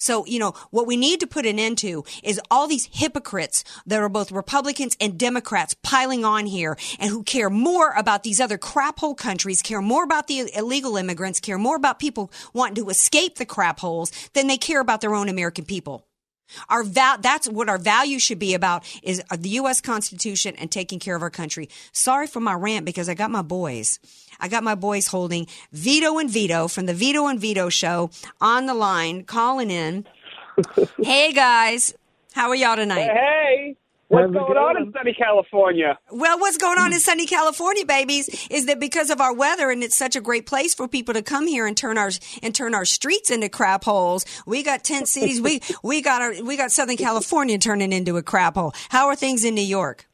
[0.05, 3.65] So, you know, what we need to put an end to is all these hypocrites
[3.87, 8.39] that are both Republicans and Democrats piling on here and who care more about these
[8.39, 12.85] other crap hole countries, care more about the illegal immigrants, care more about people wanting
[12.85, 16.07] to escape the crap holes than they care about their own American people.
[16.69, 19.81] Our val- that's what our value should be about is uh, the U.S.
[19.81, 21.69] Constitution and taking care of our country.
[21.93, 23.99] Sorry for my rant because I got my boys.
[24.45, 28.11] I got my boys holding Vito and Vito from the Vito and Vito show
[28.43, 30.05] on the line, calling in.
[31.03, 31.95] hey guys,
[32.35, 33.11] how are y'all tonight?
[33.11, 33.75] Hey,
[34.09, 35.99] what's going on in sunny California?
[36.11, 39.83] Well, what's going on in sunny California, babies, is that because of our weather and
[39.83, 42.11] it's such a great place for people to come here and turn our
[42.43, 44.27] and turn our streets into crap holes.
[44.45, 45.41] We got tent cities.
[45.41, 48.75] we we got our we got Southern California turning into a crap hole.
[48.91, 50.07] How are things in New York?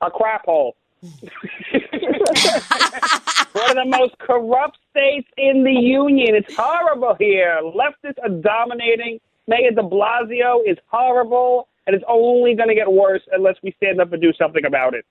[0.00, 0.76] A crap hole.
[3.52, 6.34] One of the most corrupt states in the union.
[6.34, 7.60] It's horrible here.
[7.62, 9.20] Leftists are dominating.
[9.48, 14.00] Mayor de Blasio is horrible, and it's only going to get worse unless we stand
[14.00, 15.04] up and do something about it.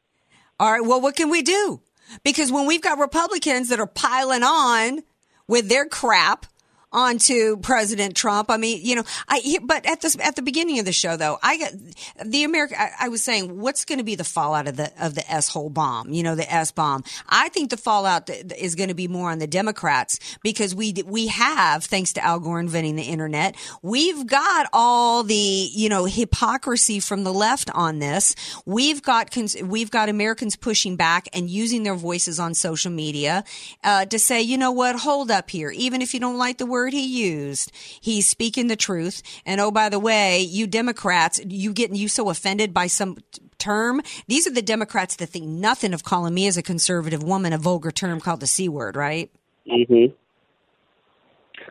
[0.59, 0.83] All right.
[0.85, 1.81] Well, what can we do?
[2.23, 5.03] Because when we've got Republicans that are piling on
[5.47, 6.45] with their crap
[6.91, 9.57] onto President Trump, I mean, you know, I.
[9.63, 11.71] But at this at the beginning of the show, though, I got
[12.25, 12.79] the America.
[12.79, 15.49] I, I was saying, what's going to be the fallout of the of the S
[15.49, 16.09] hole bomb?
[16.11, 17.03] You know, the S bomb.
[17.27, 21.27] I think the fallout is going to be more on the Democrats because we we
[21.27, 26.99] have, thanks to Al Gore inventing the internet, we've got all the you know hypocrisy
[26.99, 28.35] from the left on this.
[28.65, 33.43] We've got we've got Americans pushing back and using their voices on social media
[33.83, 35.69] uh, to say, you know what, hold up here.
[35.71, 37.71] Even if you don't like the word he used,
[38.01, 39.21] he's speaking the truth.
[39.45, 43.17] And oh, by the way, you Democrats, you getting you so offended by some
[43.57, 44.01] term.
[44.27, 47.57] These are the Democrats that think nothing of calling me as a conservative woman a
[47.57, 49.29] vulgar term called the c word, right?
[49.69, 50.13] Mm-hmm.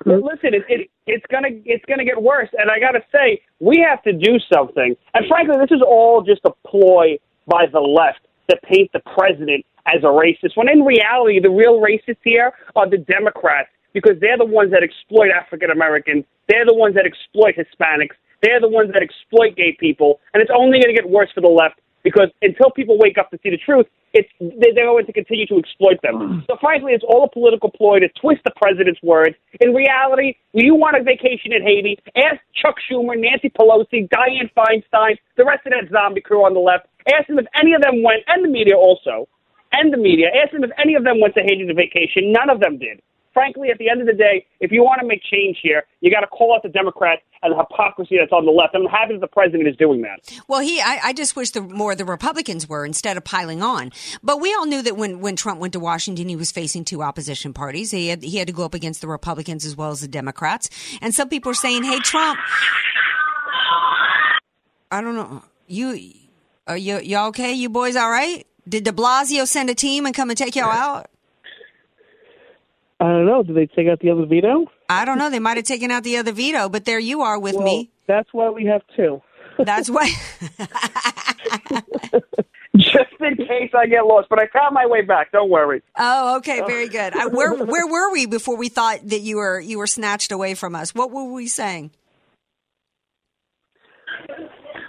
[0.07, 3.85] Well, listen, it, it, it's gonna it's gonna get worse, and I gotta say, we
[3.89, 4.97] have to do something.
[5.15, 9.65] And frankly, this is all just a ploy by the left to paint the president
[9.87, 10.57] as a racist.
[10.57, 14.87] When in reality, the real racists here are the Democrats because they're the ones that
[14.87, 16.23] exploit African Americans.
[16.49, 18.15] They're the ones that exploit Hispanics.
[18.47, 21.41] They're the ones that exploit gay people, and it's only going to get worse for
[21.41, 25.13] the left because until people wake up to see the truth, it's they're going to
[25.13, 26.15] continue to exploit them.
[26.15, 26.47] Mm.
[26.47, 29.35] So frankly, it's all a political ploy to twist the president's words.
[29.61, 34.49] In reality, when you want a vacation in Haiti, ask Chuck Schumer, Nancy Pelosi, Dianne
[34.55, 36.87] Feinstein, the rest of that zombie crew on the left.
[37.11, 39.27] Ask them if any of them went, and the media also,
[39.73, 40.29] and the media.
[40.41, 42.31] Ask them if any of them went to Haiti to vacation.
[42.31, 43.03] None of them did
[43.39, 46.11] frankly, at the end of the day, if you want to make change here, you
[46.11, 48.75] got to call out the Democrats and the hypocrisy that's on the left.
[48.75, 50.19] I'm happy that the president is doing that.
[50.49, 53.63] Well, he, I, I just wish the more of the Republicans were instead of piling
[53.63, 53.93] on.
[54.25, 57.01] But we all knew that when, when Trump went to Washington, he was facing two
[57.01, 57.93] opposition parties.
[57.93, 60.69] He had, he had to go up against the Republicans as well as the Democrats.
[61.01, 62.41] And some people are saying, "Hey, Trump."
[64.91, 65.45] I don't know.
[65.69, 66.13] You,
[66.67, 67.53] are you, you okay?
[67.53, 68.47] You boys all right?
[68.69, 71.11] Did De Blasio send a team and come and take y'all out?
[73.01, 73.43] I don't know.
[73.43, 74.67] Did they take out the other Vito?
[74.89, 75.31] I don't know.
[75.31, 77.91] They might have taken out the other Vito, but there you are with well, me.
[78.07, 79.23] That's why we have two.
[79.59, 80.11] That's why.
[82.77, 85.33] Just in case I get lost, but I found my way back.
[85.33, 85.83] Don't worry.
[85.97, 87.17] Oh, okay, very good.
[87.17, 90.55] I, where where were we before we thought that you were you were snatched away
[90.55, 90.95] from us?
[90.95, 91.91] What were we saying?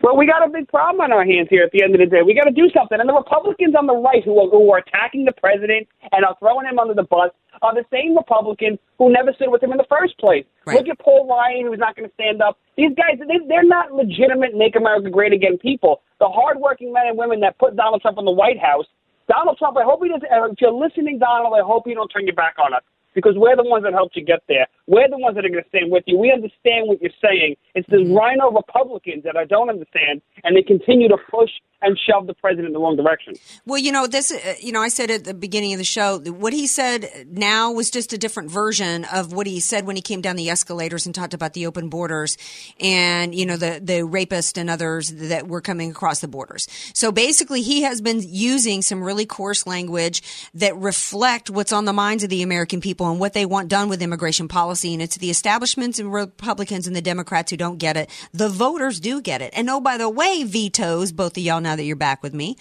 [0.02, 2.06] Well, we got a big problem on our hands here at the end of the
[2.06, 2.22] day.
[2.26, 3.00] We got to do something.
[3.00, 6.36] And the Republicans on the right who are, who are attacking the president and are
[6.40, 7.32] throwing him under the bus
[7.62, 10.46] are the same Republicans who never stood with him in the first place.
[10.66, 10.78] Right.
[10.78, 12.58] Look at Paul Ryan, who's not going to stand up.
[12.78, 16.02] These guys, they, they're not legitimate Make America Great Again people.
[16.20, 18.86] The hardworking men and women that put Donald Trump in the White House.
[19.28, 20.26] Donald Trump, I hope he doesn't.
[20.26, 22.82] If you're listening, Donald, I hope you don't turn your back on us
[23.14, 24.68] because we're the ones that helped you get there.
[24.90, 26.18] We're the ones that are going to stand with you.
[26.18, 27.58] We understand what you're saying.
[27.76, 32.28] It's the rhino Republicans that I don't understand, and they continue to push and shove
[32.28, 33.36] the president in the wrong direction.
[33.66, 36.20] Well, you know, this, uh, you know, I said at the beginning of the show,
[36.20, 40.02] what he said now was just a different version of what he said when he
[40.02, 42.38] came down the escalators and talked about the open borders
[42.82, 46.68] and, you know, the, the rapist and others that were coming across the borders.
[46.94, 50.22] So basically, he has been using some really coarse language
[50.56, 53.88] that reflect what's on the minds of the American people and what they want done
[53.88, 54.79] with immigration policy.
[54.86, 58.10] And it's the establishments and Republicans and the Democrats who don't get it.
[58.34, 59.54] The voters do get it.
[59.56, 62.56] And oh, by the way, Vitos, both of y'all now that you're back with me.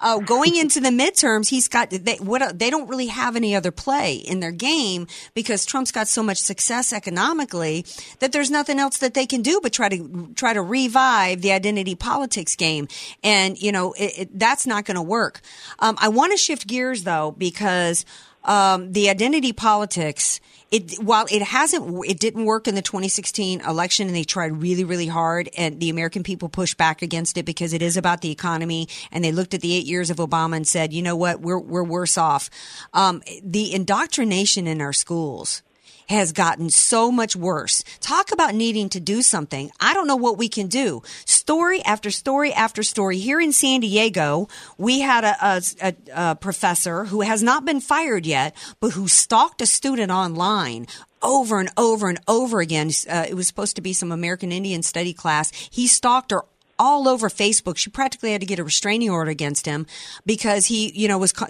[0.00, 3.70] Uh, going into the midterms, he's got they what they don't really have any other
[3.70, 7.86] play in their game because Trump's got so much success economically
[8.18, 11.52] that there's nothing else that they can do but try to try to revive the
[11.52, 12.88] identity politics game,
[13.22, 15.40] and you know it, it, that's not going to work.
[15.78, 18.04] Um, I want to shift gears though because
[18.44, 20.40] um, the identity politics
[20.74, 24.82] it while it hasn't it didn't work in the 2016 election and they tried really
[24.82, 28.32] really hard and the American people pushed back against it because it is about the
[28.32, 31.40] economy and they looked at the 8 years of Obama and said, "You know what?
[31.40, 32.50] We're we're worse off."
[32.92, 35.62] Um, the indoctrination in our schools
[36.08, 37.84] has gotten so much worse.
[38.00, 39.70] Talk about needing to do something.
[39.80, 41.02] I don't know what we can do.
[41.24, 43.18] Story after story after story.
[43.18, 44.48] Here in San Diego,
[44.78, 49.08] we had a, a, a, a professor who has not been fired yet, but who
[49.08, 50.86] stalked a student online
[51.22, 52.90] over and over and over again.
[53.08, 55.50] Uh, it was supposed to be some American Indian study class.
[55.70, 56.44] He stalked her
[56.78, 57.76] all over Facebook.
[57.76, 59.86] She practically had to get a restraining order against him
[60.26, 61.46] because he, you know, was co-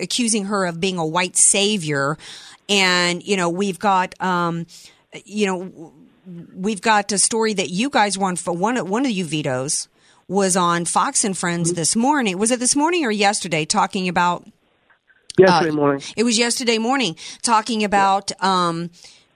[0.00, 2.16] accusing her of being a white savior.
[2.68, 4.66] And, you know, we've got, um,
[5.24, 5.92] you know,
[6.54, 9.88] we've got a story that you guys won for one, one of you Vitos
[10.28, 12.38] was on Fox and Friends this morning.
[12.38, 14.46] Was it this morning or yesterday talking about?
[15.36, 16.02] Yesterday uh, morning.
[16.16, 18.90] It was yesterday morning talking about, um,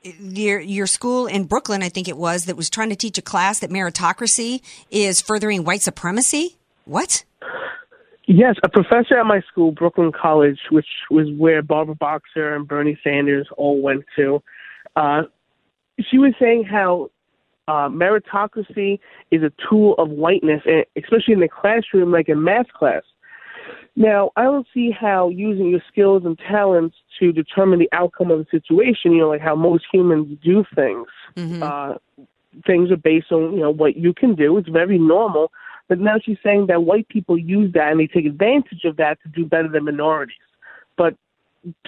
[0.04, 3.22] your your school in Brooklyn, I think it was, that was trying to teach a
[3.22, 6.56] class that meritocracy is furthering white supremacy.
[6.84, 7.24] What?
[8.26, 12.98] Yes, a professor at my school, Brooklyn College, which was where Barbara Boxer and Bernie
[13.04, 14.42] Sanders all went to.
[14.96, 15.22] Uh,
[16.00, 17.10] she was saying how
[17.68, 18.98] uh, meritocracy
[19.30, 23.02] is a tool of whiteness, and especially in the classroom, like in math class.
[23.96, 28.40] Now, I don't see how using your skills and talents to determine the outcome of
[28.40, 31.06] a situation, you know, like how most humans do things.
[31.62, 31.94] Uh,
[32.66, 34.56] things are based on, you know, what you can do.
[34.58, 35.52] It's very normal.
[35.88, 39.18] But now she's saying that white people use that and they take advantage of that
[39.22, 40.36] to do better than minorities.
[40.96, 41.14] But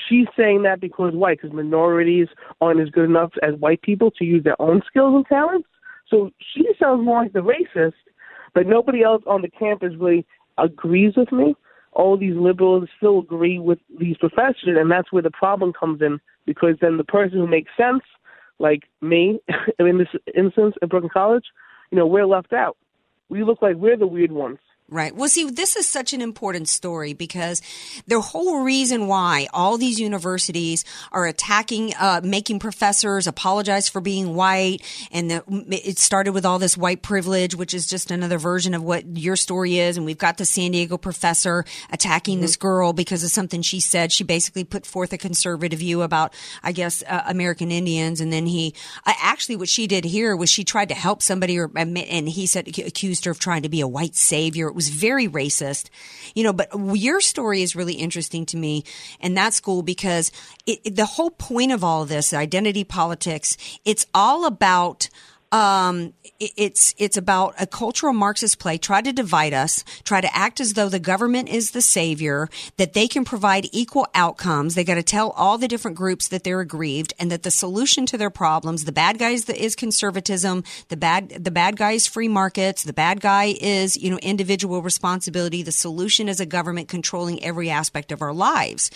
[0.09, 2.29] she's saying that because white, because minorities
[2.61, 5.69] aren't as good enough as white people to use their own skills and talents.
[6.09, 7.95] So she sounds more like the racist,
[8.55, 10.25] but nobody else on the campus really
[10.59, 11.57] agrees with me.
[11.97, 16.21] All these liberals still agree with these professors, and that's where the problem comes in
[16.45, 18.03] because then the person who makes sense,
[18.59, 19.41] like me
[19.79, 21.45] in this instance at Brooklyn College,
[21.91, 22.77] you know, we're left out.
[23.31, 24.59] We look like we're the weird ones.
[24.89, 25.17] Right.
[25.17, 27.61] Well, see, this is such an important story because
[28.07, 34.37] the whole reason why all these universities are attacking, uh, making professors apologize for being
[34.37, 38.75] white, and the, it started with all this white privilege, which is just another version
[38.75, 39.97] of what your story is.
[39.97, 44.13] And we've got the San Diego professor attacking this girl because of something she said.
[44.13, 46.33] She basically put forth a conservative view about,
[46.63, 48.73] I guess, uh, American Indians, and then he
[49.05, 52.47] uh, actually what she did here was she tried to help somebody, or and he
[52.47, 54.76] said accused her of trying to be a white savior.
[54.77, 55.89] Was very racist,
[56.37, 56.53] you know.
[56.53, 58.85] But your story is really interesting to me
[59.21, 60.31] in that school because
[60.67, 65.09] it, it- the whole point of all of this identity politics, it's all about.
[65.57, 68.77] Um, it- it's it's about a cultural Marxist play.
[68.77, 69.85] Try to divide us.
[70.05, 72.49] Try to act as though the government is the savior.
[72.77, 74.75] That they can provide equal outcomes.
[74.75, 78.05] They got to tell all the different groups that they're aggrieved, and that the solution
[78.07, 82.07] to their problems, the bad guys that is conservatism, the bad the bad guy is
[82.07, 85.63] free markets, the bad guy is you know individual responsibility.
[85.63, 88.91] The solution is a government controlling every aspect of our lives,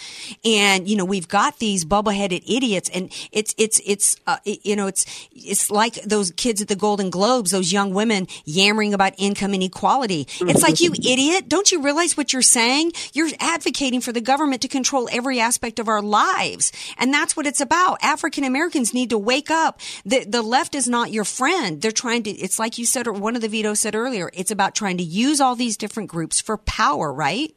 [0.45, 4.77] and you know we've got these bubble headed idiots, and it's it's it's uh, you
[4.77, 9.13] know it's it's like those kids at the Golden Globes, those young women yammering about
[9.19, 10.27] income inequality.
[10.41, 11.13] It's like you mm-hmm.
[11.13, 11.49] idiot!
[11.49, 12.93] Don't you realize what you're saying?
[13.13, 17.47] You're advocating for the government to control every aspect of our lives, and that's what
[17.47, 17.99] it's about.
[18.03, 19.81] African Americans need to wake up.
[20.07, 21.83] The the left is not your friend.
[21.83, 22.31] They're trying to.
[22.31, 24.31] It's like you said, or one of the Vitos said earlier.
[24.33, 27.55] It's about trying to use all these different groups for power, right?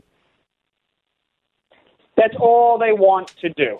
[2.15, 3.79] That's all they want to do.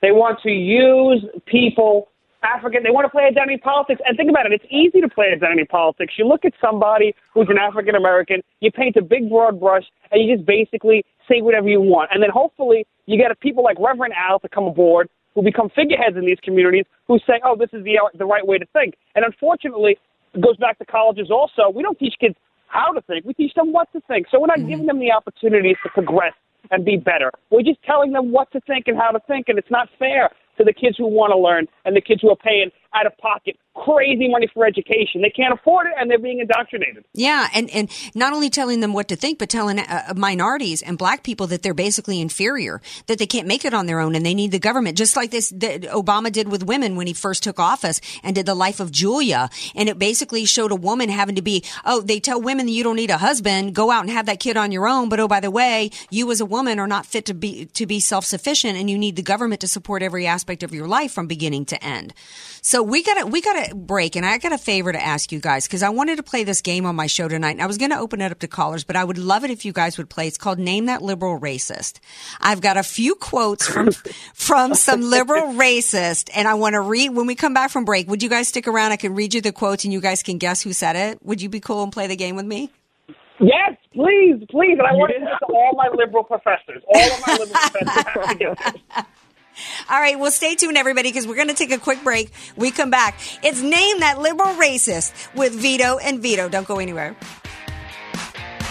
[0.00, 2.08] They want to use people,
[2.42, 4.00] African, they want to play identity politics.
[4.06, 6.14] And think about it, it's easy to play identity politics.
[6.16, 10.22] You look at somebody who's an African American, you paint a big broad brush, and
[10.22, 12.10] you just basically say whatever you want.
[12.12, 16.16] And then hopefully you get people like Reverend Al to come aboard who become figureheads
[16.16, 18.94] in these communities who say, oh, this is the, the right way to think.
[19.14, 19.98] And unfortunately,
[20.34, 21.70] it goes back to colleges also.
[21.74, 22.34] We don't teach kids
[22.66, 24.26] how to think, we teach them what to think.
[24.30, 24.68] So we're not mm-hmm.
[24.68, 26.34] giving them the opportunities to progress
[26.70, 27.32] and be better.
[27.50, 30.28] We're just telling them what to think and how to think, and it's not fair
[30.58, 33.16] to the kids who want to learn and the kids who are paying out of
[33.18, 35.22] pocket crazy money for education.
[35.22, 37.04] They can't afford it, and they're being indoctrinated.
[37.14, 40.98] Yeah, and and not only telling them what to think, but telling uh, minorities and
[40.98, 44.24] black people that they're basically inferior, that they can't make it on their own, and
[44.24, 47.42] they need the government, just like this that Obama did with women when he first
[47.42, 51.36] took office and did the life of Julia, and it basically showed a woman having
[51.36, 54.10] to be oh they tell women that you don't need a husband, go out and
[54.10, 56.78] have that kid on your own, but oh by the way, you as a woman
[56.78, 59.68] are not fit to be to be self sufficient, and you need the government to
[59.68, 62.12] support every aspect of your life from beginning to end.
[62.62, 65.02] So we got to we got to to break, and I got a favor to
[65.02, 67.52] ask you guys because I wanted to play this game on my show tonight.
[67.52, 69.50] And I was going to open it up to callers, but I would love it
[69.50, 70.26] if you guys would play.
[70.26, 72.00] It's called Name That Liberal Racist.
[72.40, 73.90] I've got a few quotes from
[74.34, 78.08] from some liberal racist, and I want to read when we come back from break.
[78.08, 78.92] Would you guys stick around?
[78.92, 81.24] I can read you the quotes, and you guys can guess who said it.
[81.24, 82.70] Would you be cool and play the game with me?
[83.40, 84.78] Yes, please, please.
[84.78, 86.82] And I want to give it to all my liberal professors.
[86.92, 89.04] All of my liberal professors have to get this.
[89.90, 92.30] All right, well, stay tuned, everybody, because we're going to take a quick break.
[92.56, 93.20] We come back.
[93.42, 96.48] It's Name That Liberal Racist with Vito and Vito.
[96.48, 97.16] Don't go anywhere.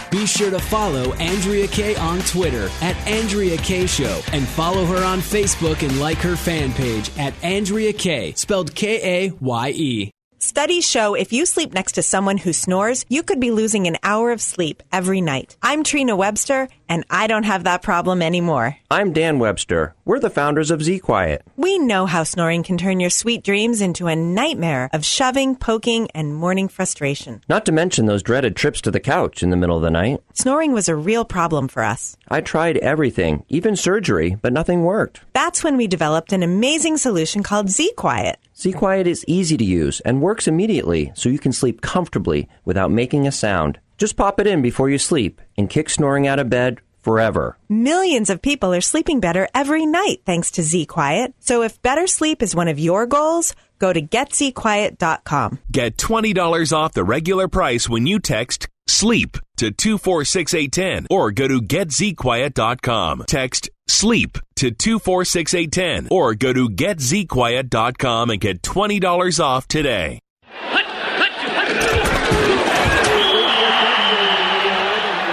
[0.09, 5.03] Be sure to follow Andrea Kaye on Twitter at Andrea Kaye Show and follow her
[5.03, 10.11] on Facebook and like her fan page at Andrea Kaye, spelled K A Y E.
[10.39, 13.97] Studies show if you sleep next to someone who snores, you could be losing an
[14.01, 15.57] hour of sleep every night.
[15.61, 18.77] I'm Trina Webster, and I don't have that problem anymore.
[18.89, 19.96] I'm Dan Webster.
[20.07, 21.41] We're the founders of Z Quiet.
[21.57, 26.07] We know how snoring can turn your sweet dreams into a nightmare of shoving, poking,
[26.15, 27.41] and morning frustration.
[27.49, 30.21] Not to mention those dreaded trips to the couch in the middle of the night.
[30.31, 32.15] Snoring was a real problem for us.
[32.29, 35.19] I tried everything, even surgery, but nothing worked.
[35.33, 38.39] That's when we developed an amazing solution called Z Quiet.
[38.55, 42.91] Z Quiet is easy to use and works immediately so you can sleep comfortably without
[42.91, 43.77] making a sound.
[43.97, 47.57] Just pop it in before you sleep and kick snoring out of bed forever.
[47.69, 51.33] Millions of people are sleeping better every night thanks to Z Quiet.
[51.39, 55.59] So if better sleep is one of your goals, go to getzquiet.com.
[55.71, 61.61] Get $20 off the regular price when you text SLEEP to 246810 or go to
[61.61, 63.23] getzquiet.com.
[63.27, 70.19] Text SLEEP to 246810 or go to getzquiet.com and get $20 off today.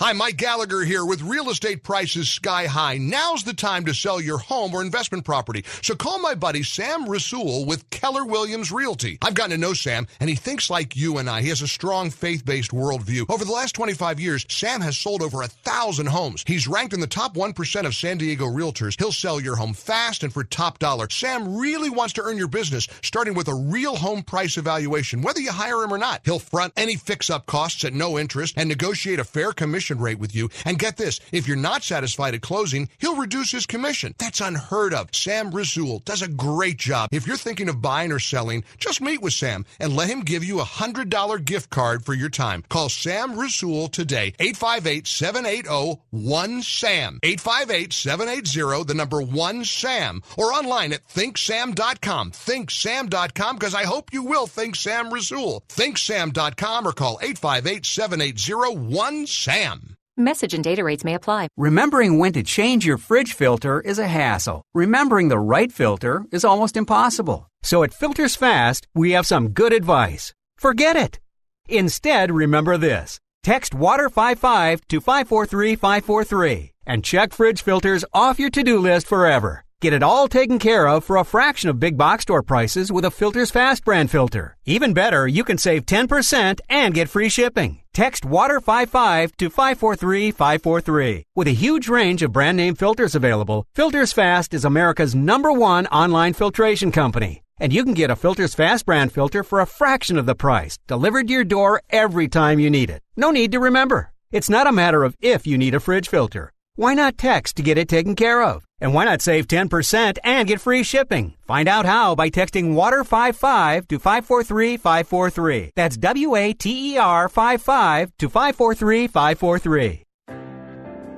[0.00, 2.98] Hi, Mike Gallagher here with real estate prices sky high.
[2.98, 5.64] Now's the time to sell your home or investment property.
[5.82, 9.18] So call my buddy Sam Rasool with Keller Williams Realty.
[9.22, 11.42] I've gotten to know Sam and he thinks like you and I.
[11.42, 13.28] He has a strong faith-based worldview.
[13.28, 16.44] Over the last 25 years, Sam has sold over a thousand homes.
[16.46, 18.96] He's ranked in the top 1% of San Diego realtors.
[19.00, 21.10] He'll sell your home fast and for top dollar.
[21.10, 25.40] Sam really wants to earn your business, starting with a real home price evaluation, whether
[25.40, 26.20] you hire him or not.
[26.24, 30.34] He'll front any fix-up costs at no interest and negotiate a fair commission rate with
[30.34, 30.50] you.
[30.64, 34.14] And get this, if you're not satisfied at closing, he'll reduce his commission.
[34.18, 35.08] That's unheard of.
[35.12, 37.08] Sam Rasool does a great job.
[37.12, 40.44] If you're thinking of buying or selling, just meet with Sam and let him give
[40.44, 42.62] you a $100 gift card for your time.
[42.68, 47.20] Call Sam Rasool today, 858-780-1SAM.
[47.20, 50.22] 858-780, the number 1SAM.
[50.36, 52.32] Or online at thinksam.com.
[52.32, 55.62] Thinksam.com because I hope you will think Sam Rasool.
[55.68, 59.77] Thinksam.com or call 858-780-1SAM.
[60.20, 61.46] Message and data rates may apply.
[61.56, 64.62] Remembering when to change your fridge filter is a hassle.
[64.74, 67.48] Remembering the right filter is almost impossible.
[67.62, 70.34] So at Filters Fast, we have some good advice.
[70.56, 71.20] Forget it.
[71.68, 73.20] Instead, remember this.
[73.44, 79.64] Text WATER55 to 543543 and check fridge filters off your to-do list forever.
[79.80, 83.04] Get it all taken care of for a fraction of big box store prices with
[83.04, 84.56] a Filters Fast brand filter.
[84.64, 87.78] Even better, you can save 10% and get free shipping.
[87.92, 91.26] Text WATER55 to 543543.
[91.36, 95.86] With a huge range of brand name filters available, Filters Fast is America's number one
[95.86, 97.44] online filtration company.
[97.60, 100.76] And you can get a Filters Fast brand filter for a fraction of the price,
[100.88, 103.00] delivered to your door every time you need it.
[103.16, 104.10] No need to remember.
[104.32, 106.52] It's not a matter of if you need a fridge filter.
[106.78, 108.64] Why not text to get it taken care of?
[108.80, 111.34] And why not save 10% and get free shipping?
[111.44, 115.72] Find out how by texting WATER55 to 543543.
[115.74, 120.04] That's W A T E R 55 to 543543.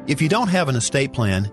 [0.07, 1.53] If you don't have an estate plan,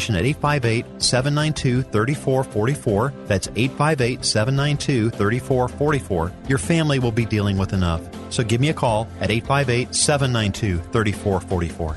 [0.00, 3.12] consultation at 858 792 3444.
[3.26, 6.32] That's 858 792 3444.
[6.48, 8.02] Your family will be dealing with enough.
[8.30, 11.96] So give me a call at 858 792 3444.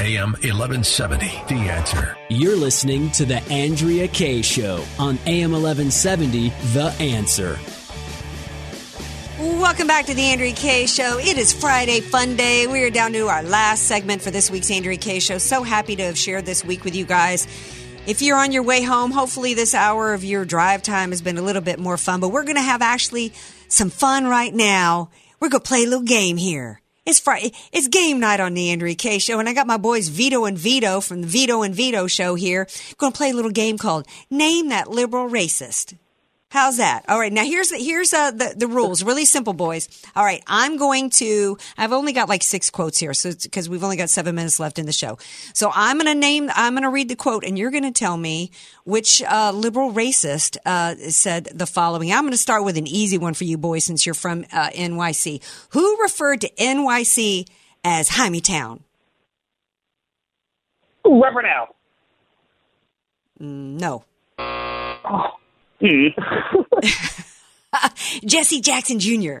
[0.00, 2.16] AM 1170, The Answer.
[2.30, 7.58] You're listening to The Andrea Kaye Show on AM 1170, The Answer.
[9.38, 11.20] Welcome back to the Andrea Kaye Show.
[11.20, 12.66] It is Friday Fun Day.
[12.66, 15.38] We are down to our last segment for this week's Andrea Kaye Show.
[15.38, 17.46] So happy to have shared this week with you guys.
[18.04, 21.38] If you're on your way home, hopefully this hour of your drive time has been
[21.38, 22.18] a little bit more fun.
[22.18, 23.32] But we're going to have actually
[23.68, 25.10] some fun right now.
[25.38, 26.80] We're going to play a little game here.
[27.06, 27.52] It's Friday.
[27.70, 30.58] It's game night on the Andrea Kaye Show, and I got my boys Vito and
[30.58, 32.66] Vito from the Vito and Vito Show here.
[32.96, 35.94] Going to play a little game called Name That Liberal Racist.
[36.50, 37.04] How's that?
[37.08, 37.32] All right.
[37.32, 39.02] Now here's the, here's uh, the the rules.
[39.02, 39.86] Really simple, boys.
[40.16, 40.42] All right.
[40.46, 41.58] I'm going to.
[41.76, 44.78] I've only got like six quotes here, so because we've only got seven minutes left
[44.78, 45.18] in the show.
[45.52, 46.50] So I'm going to name.
[46.54, 48.50] I'm going to read the quote, and you're going to tell me
[48.84, 52.12] which uh, liberal racist uh, said the following.
[52.12, 54.70] I'm going to start with an easy one for you, boys, since you're from uh,
[54.70, 55.42] NYC.
[55.72, 57.46] Who referred to NYC
[57.84, 58.80] as Hymietown?
[61.04, 61.76] Reverend Al.
[63.38, 64.04] Mm, no.
[65.80, 66.08] Hmm.
[68.26, 69.38] Jesse Jackson Jr.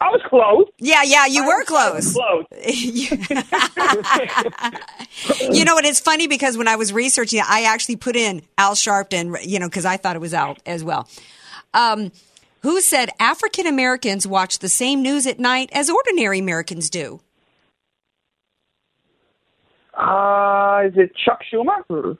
[0.00, 0.66] I was close.
[0.78, 2.12] Yeah, yeah, you I were was- close.
[2.14, 2.44] Close.
[5.50, 5.84] you know what?
[5.84, 9.58] It's funny because when I was researching, it, I actually put in Al Sharpton, you
[9.58, 11.08] know, because I thought it was Al as well.
[11.74, 12.12] Um,
[12.62, 17.20] who said African Americans watch the same news at night as ordinary Americans do?
[19.94, 22.16] Uh, is it Chuck Schumer?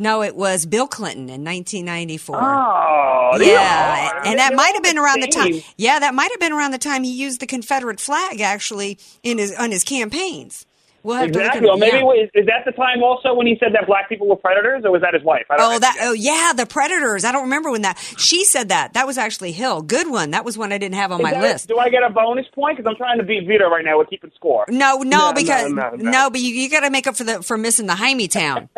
[0.00, 2.36] No, it was Bill Clinton in 1994.
[2.36, 5.52] Oh, yeah, and that might have been around the time.
[5.76, 9.36] Yeah, that might have been around the time he used the Confederate flag actually in
[9.36, 10.64] his on his campaigns.
[11.02, 11.60] We'll have Exactly.
[11.62, 12.24] to look at maybe yeah.
[12.24, 14.90] is, is that the time also when he said that black people were predators, or
[14.92, 15.46] was that his wife?
[15.50, 15.96] I don't Oh, that.
[16.02, 17.24] Oh, yeah, the Predators.
[17.24, 17.98] I don't remember when that.
[18.18, 18.92] She said that.
[18.94, 19.82] That was actually Hill.
[19.82, 20.32] Good one.
[20.32, 21.68] That was one I didn't have on Is my that- list.
[21.68, 22.76] Do I get a bonus point?
[22.76, 24.64] Because I'm trying to beat Vito right now with keeping score.
[24.68, 26.30] No, no, No, because no, no, no.
[26.30, 28.68] but you, you got to make up for the for missing the Hymietown.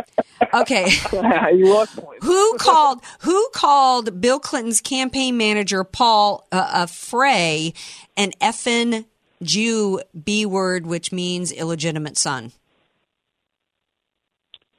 [0.54, 0.88] Okay.
[1.12, 2.24] you lost points.
[2.24, 7.72] who called Who called Bill Clinton's campaign manager Paul uh, uh, Fray
[8.16, 9.06] an effin
[9.42, 12.52] Jew B word, which means illegitimate son?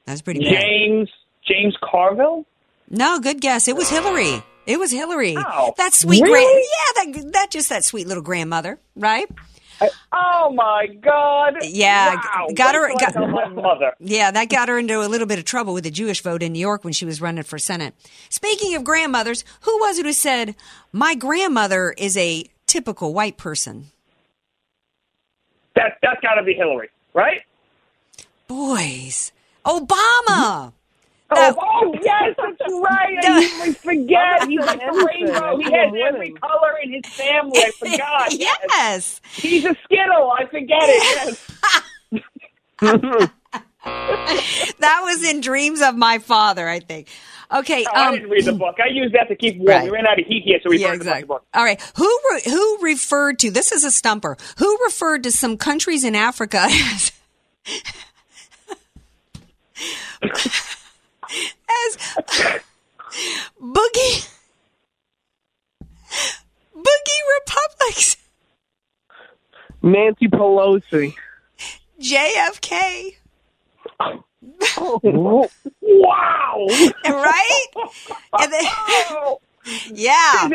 [0.05, 0.61] That's pretty bad.
[0.61, 1.09] James
[1.47, 2.45] James Carville.
[2.89, 3.67] No, good guess.
[3.67, 4.43] It was Hillary.
[4.65, 5.35] It was Hillary.
[5.37, 6.33] Oh, that sweet really?
[6.41, 7.13] grand.
[7.15, 9.29] Yeah, that that just that sweet little grandmother, right?
[10.13, 11.55] Oh my God!
[11.63, 12.47] Yeah, wow.
[12.53, 13.93] got her- got- my mother.
[13.99, 16.53] Yeah, that got her into a little bit of trouble with the Jewish vote in
[16.53, 17.93] New York when she was running for Senate.
[18.29, 20.55] Speaking of grandmothers, who was it who said,
[20.93, 23.87] My grandmother is a typical white person?
[25.75, 27.41] That that's got to be Hillary, right?
[28.47, 29.31] Boys,
[29.65, 30.73] Obama!
[31.35, 33.17] Oh, oh yes, that's right.
[33.23, 34.43] I forget.
[34.47, 35.57] He's like the rainbow.
[35.57, 37.59] He has every color in his family.
[37.59, 38.33] I forgot.
[38.37, 39.21] yes.
[39.33, 40.31] He's a Skittle.
[40.31, 41.39] I forget it.
[42.81, 43.29] Yes.
[43.83, 47.09] That was in Dreams of My Father, I think.
[47.53, 47.85] Okay.
[47.87, 48.77] Oh, I um, didn't read the book.
[48.83, 49.67] I used that to keep warm.
[49.67, 49.83] Right.
[49.83, 51.27] We ran out of heat here, so we yeah, burned a bunch of exactly.
[51.27, 51.45] books.
[51.53, 51.93] All right.
[51.97, 54.37] Who re- who referred to this is a stumper?
[54.57, 57.11] Who referred to some countries in Africa as
[60.21, 61.97] as
[63.61, 64.29] boogie
[66.73, 68.17] boogie republics?
[69.81, 71.13] Nancy Pelosi.
[71.99, 73.15] JFK.
[74.77, 75.49] Oh,
[75.81, 76.67] wow!
[77.05, 77.65] Right?
[78.39, 79.35] And then-
[79.93, 80.49] yeah.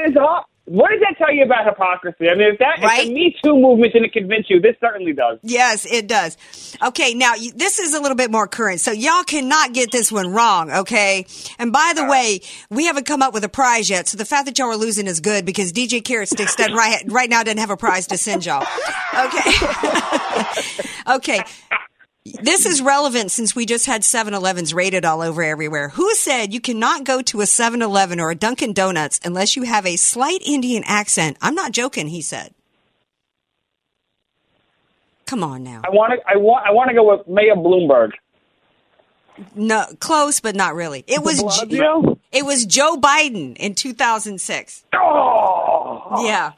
[0.70, 2.28] What does that tell you about hypocrisy?
[2.28, 3.00] I mean, if that Right?
[3.00, 5.38] if the Me Too movement didn't convince you, this certainly does.
[5.42, 6.36] Yes, it does.
[6.84, 10.12] Okay, now you- this is a little bit more current, so y'all cannot get this
[10.12, 11.24] one wrong, okay?
[11.58, 14.44] And by the way, we haven't come up with a prize yet, so the fact
[14.44, 17.56] that y'all are losing is good because DJ Carrot Sticks doesn't right, right now doesn't
[17.58, 18.66] have a prize to send y'all.
[19.18, 19.50] Okay.
[21.14, 21.40] okay.
[22.42, 25.88] This is relevant since we just had 7-Elevens rated all over everywhere.
[25.90, 29.86] Who said you cannot go to a 7-Eleven or a Dunkin' Donuts unless you have
[29.86, 31.36] a slight Indian accent?
[31.40, 32.52] I'm not joking, he said.
[35.26, 35.82] Come on now.
[35.84, 36.18] I want to.
[36.26, 36.66] I want.
[36.66, 38.12] I want to go with Mayor Bloomberg.
[39.54, 41.04] No, close, but not really.
[41.06, 41.40] It was
[42.32, 44.84] it was Joe Biden in 2006.
[44.94, 46.52] Oh, Yeah,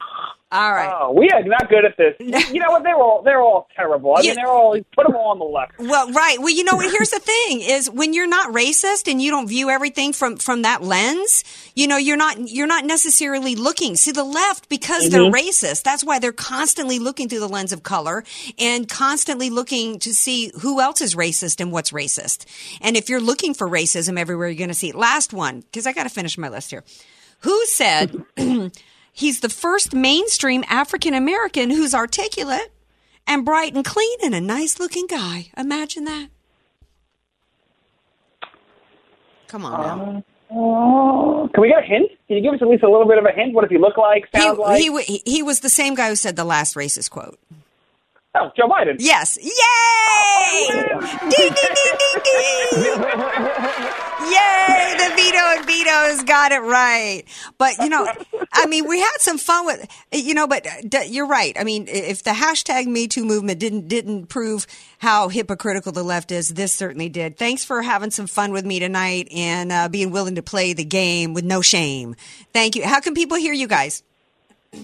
[0.53, 0.91] All right.
[0.99, 2.13] Oh, we are not good at this.
[2.19, 2.83] you know what?
[2.83, 4.15] They're all they're all terrible.
[4.15, 4.31] I Yeah.
[4.31, 5.71] mean, they're all put them all on the left.
[5.79, 6.37] Well, right.
[6.39, 6.91] Well, you know what?
[6.91, 10.63] Here's the thing: is when you're not racist and you don't view everything from from
[10.63, 13.95] that lens, you know, you're not you're not necessarily looking.
[13.95, 15.31] See, the left because they're Mhm.
[15.33, 15.83] racist.
[15.83, 18.25] That's why they're constantly looking through the lens of color
[18.59, 22.45] and constantly looking to see who else is racist and what's racist.
[22.81, 24.95] And if you're looking for racism everywhere, you're going to see it.
[24.95, 26.83] Last one, because I got to finish my list here.
[27.39, 28.21] Who said?
[29.11, 32.71] He's the first mainstream African American who's articulate
[33.27, 35.51] and bright and clean and a nice looking guy.
[35.57, 36.29] Imagine that.
[39.47, 40.23] Come on now.
[40.53, 42.09] Oh, can we get a hint?
[42.27, 43.53] Can you give us at least a little bit of a hint?
[43.53, 44.25] What does he look like?
[44.33, 44.79] He, Sound like?
[44.81, 47.39] he, w- he, he was the same guy who said the last racist quote.
[48.33, 48.95] Oh, Joe Biden.
[48.99, 49.37] Yes.
[49.41, 50.67] Yay!
[50.69, 52.83] ding, ding, ding, ding, ding.
[54.31, 54.95] Yay!
[54.97, 57.23] The Vito and Vitos got it right.
[57.57, 58.07] But, you know,
[58.53, 61.57] I mean, we had some fun with, you know, but uh, you're right.
[61.59, 64.65] I mean, if the hashtag Me Too movement didn't, didn't prove
[64.99, 67.37] how hypocritical the left is, this certainly did.
[67.37, 70.85] Thanks for having some fun with me tonight and uh, being willing to play the
[70.85, 72.15] game with no shame.
[72.53, 72.85] Thank you.
[72.85, 74.03] How can people hear you guys?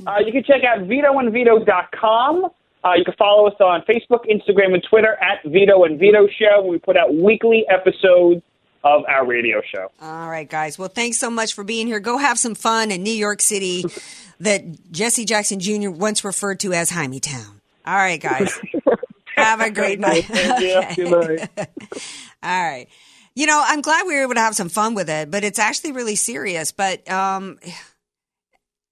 [0.06, 2.52] Uh, you can check out vitoandvito.com.
[2.84, 6.66] Uh, you can follow us on Facebook, Instagram, and Twitter at Vito and Vito Show.
[6.66, 8.42] We put out weekly episodes
[8.84, 9.92] of our radio show.
[10.02, 10.78] All right, guys.
[10.78, 12.00] Well, thanks so much for being here.
[12.00, 13.84] Go have some fun in New York City
[14.40, 15.90] that Jesse Jackson Jr.
[15.90, 17.60] once referred to as Hymietown.
[17.86, 18.60] All right, guys.
[19.36, 20.26] have a great night.
[20.30, 21.50] Yeah, good night.
[22.44, 22.88] All right.
[23.36, 25.60] You know, I'm glad we were able to have some fun with it, but it's
[25.60, 27.60] actually really serious, but um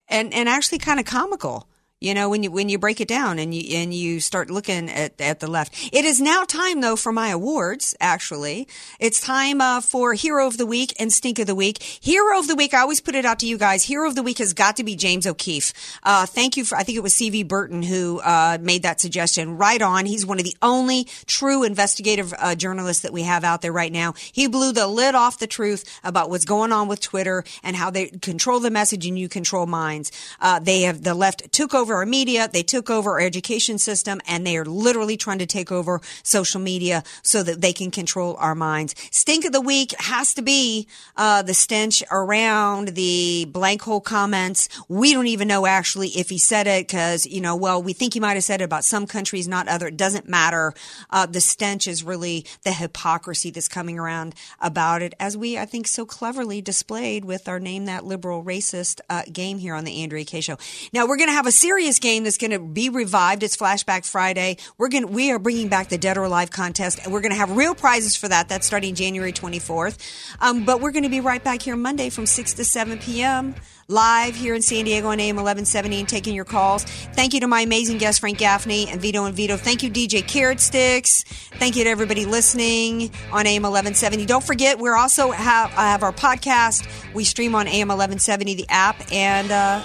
[0.08, 1.68] and and actually kind of comical.
[2.02, 4.90] You know, when you when you break it down and you and you start looking
[4.90, 5.74] at at the left.
[5.94, 7.96] It is now time though for my awards.
[8.02, 8.68] Actually,
[9.00, 11.82] it's time uh, for Hero of the Week and Stink of the Week.
[11.82, 13.84] Hero of the Week, I always put it out to you guys.
[13.86, 15.72] Hero of the Week has got to be James O'Keefe.
[16.04, 16.78] Uh, thank you for.
[16.78, 17.44] I think it was C.V.
[17.44, 19.58] Burton who uh, made that suggestion.
[19.58, 20.06] Right on.
[20.06, 23.92] He's one of the only true investigative uh, journalists that we have out there right
[23.92, 24.16] now.
[24.34, 27.90] He blew the lid off the truth about what's going on with Twitter and how
[27.90, 30.12] they control the message and you control minds.
[30.42, 34.22] Uh, they have the left took over our media, they took over our education system,
[34.28, 38.36] and they are literally trying to take over social media so that they can control
[38.40, 38.96] our minds.
[39.12, 44.70] Stink of the week has to be uh, the stench around the blank hole comments.
[44.88, 48.14] We don't even know actually if he said it because you know, well, we think
[48.14, 49.88] he might have said it about some countries, not other.
[49.88, 50.74] It doesn't matter.
[51.10, 55.66] Uh, the stench is really the hypocrisy that's coming around about it, as we I
[55.66, 60.04] think so cleverly displayed with our name that liberal racist uh, game here on the
[60.04, 60.58] Andrea Kaye Show.
[60.94, 63.44] Now we're going to have a serious game that's going to be revived.
[63.44, 64.56] It's Flashback Friday.
[64.78, 67.38] We're going we are bringing back the Dead or Alive contest, and we're going to
[67.38, 68.48] have real prizes for that.
[68.48, 69.98] That's starting January 24th.
[70.40, 73.56] Um, but we're going to be right back here Monday from 6 to 7 p.m.
[73.90, 76.86] Live here in San Diego on AM 1170 and taking your calls.
[76.86, 79.58] Thank you to my amazing guest, Frank Gaffney and Vito and Vito.
[79.58, 81.24] Thank you, DJ Carrot Sticks.
[81.60, 84.26] Thank you to everybody listening on AM 1170.
[84.26, 86.88] Don't forget, we're also have, uh, have our podcast.
[87.14, 89.12] We stream on AM 1170, the app.
[89.12, 89.84] And uh,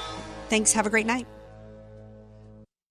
[0.49, 0.73] thanks.
[0.73, 1.27] Have a great night.